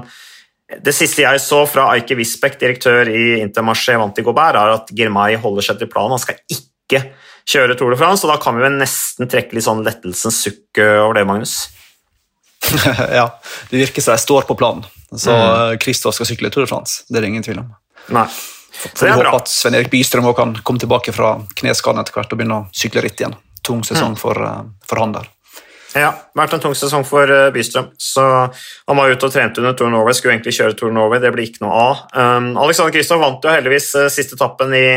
[0.84, 5.36] det siste jeg så fra Eike Wisbeck, direktør i Intermarché Vanti Gobert, er at Girmay
[5.44, 6.16] holder seg til planen.
[6.16, 7.04] Han skal ikke
[7.52, 10.80] kjøre Tour de France, og da kan vi vel nesten trekke litt sånn lettelsens sukk
[10.80, 11.58] eh, over det, Magnus.
[13.20, 13.28] ja,
[13.74, 14.88] det virker som de står på planen.
[15.12, 15.36] Så
[15.84, 16.22] Kristoff mm.
[16.22, 17.74] skal sykle Tour de France, det er det ingen tvil om.
[18.16, 18.30] Nei.
[18.94, 22.40] Så Vi håper at Sven Erik Bystrøm kan komme tilbake fra kneskaden etter hvert og
[22.40, 23.36] begynne å sykle ritt igjen.
[23.64, 24.20] Tung sesong mm.
[24.20, 25.30] for, eh, for, han der.
[25.94, 27.92] Ja, vært en tung sesong for eh, Bystrøm.
[28.02, 28.24] Så
[28.90, 31.46] Han var ute og trente under Tour Norway, skulle egentlig kjøre Tour Norway, det ble
[31.48, 32.02] ikke noe av.
[32.18, 34.88] Um, Alexander Kristoff vant jo heldigvis uh, siste etappen i,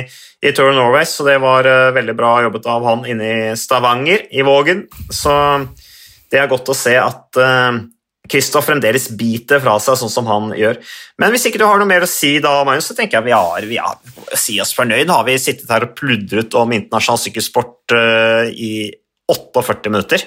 [0.40, 4.26] i, Tour Norway, så det var uh, veldig bra jobbet av han inne i Stavanger,
[4.32, 4.86] i Vågen.
[5.12, 5.36] Så
[6.32, 7.76] det er godt å se at uh,
[8.30, 10.80] Kristoff fremdeles biter fra seg sånn som han gjør.
[11.22, 13.36] Men hvis ikke du har noe mer å si da, Magnus, så tenker jeg vi
[13.36, 15.12] har, vi har si oss fornøyd.
[15.12, 18.90] Har vi sittet her og pludret om internasjonal sykkelsport uh, i
[19.30, 20.26] 48 minutter?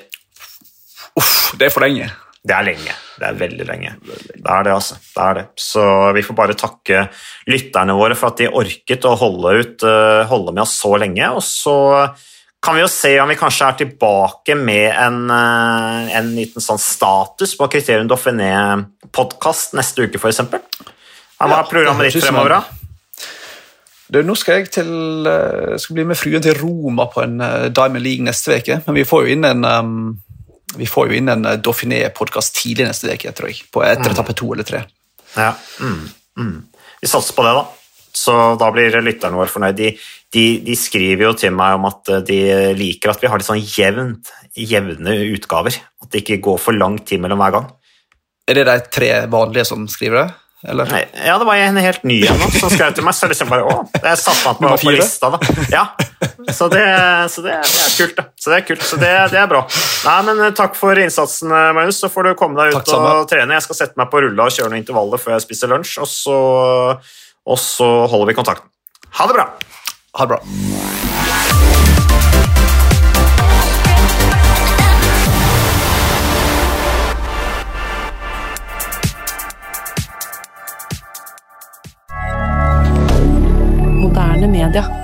[1.20, 2.10] Uff, det er for lenge.
[2.40, 2.96] Det er lenge.
[3.20, 3.94] Det er veldig lenge.
[4.08, 4.96] Det er det, altså.
[5.04, 5.46] Det er det.
[5.60, 5.86] Så
[6.16, 7.06] vi får bare takke
[7.52, 11.32] lytterne våre for at de orket å holde, ut, uh, holde med oss så lenge.
[11.36, 11.78] Og så
[12.60, 16.80] kan vi jo se om vi kanskje er tilbake med en, eh, en liten sånn
[16.82, 20.42] status på Kriterium Doffiné-podkast neste uke, f.eks.
[21.40, 22.80] Hva er programmet ditt fremover, da?
[24.10, 24.92] Du, nå skal jeg til,
[25.30, 28.82] eh, skal bli med fruen til Roma på en eh, Diamond League neste uke.
[28.88, 30.20] Men vi får jo inn en, um,
[30.76, 33.64] en Dauphiné-podkast tidlig neste uke, tror jeg.
[33.72, 34.16] På etter mm.
[34.18, 34.84] etappe to eller tre.
[35.38, 36.10] Ja, mm,
[36.42, 36.56] mm.
[37.00, 37.68] Vi satser på det, da.
[38.12, 39.78] Så da blir lytterne våre fornøyd.
[39.78, 39.94] De,
[40.34, 42.40] de, de, skriver jo til meg om at eh, de
[42.78, 45.80] liker at vi har litt sånn jevnt, jevne utgaver.
[46.04, 47.72] At det ikke går for lang tid mellom hver gang.
[48.50, 50.30] Er det de tre vanlige som skriver det?
[50.68, 50.90] Eller?
[51.26, 53.16] Ja, det var en helt ny en som skrev til meg.
[53.16, 55.30] Så liksom bare, å, det satte meg på, på lista.
[55.32, 55.40] da.
[55.72, 55.86] Ja,
[56.52, 56.84] Så, det,
[57.32, 58.18] så det, det, er kult.
[58.18, 58.26] da.
[58.36, 59.64] Så det er kult, så det, det, er bra.
[60.04, 62.02] Nei, men eh, Takk for innsatsen, eh, Magnus.
[62.04, 63.56] Så får du komme deg ut og trene.
[63.56, 65.96] Jeg skal sette meg på rulla og kjøre noen intervaller før jeg spiser lunsj.
[66.04, 66.38] og så
[67.50, 68.70] og så holder vi kontakten.
[69.18, 69.48] Ha det bra!
[70.12, 70.40] Ha det bra.
[84.02, 84.99] Moderne media.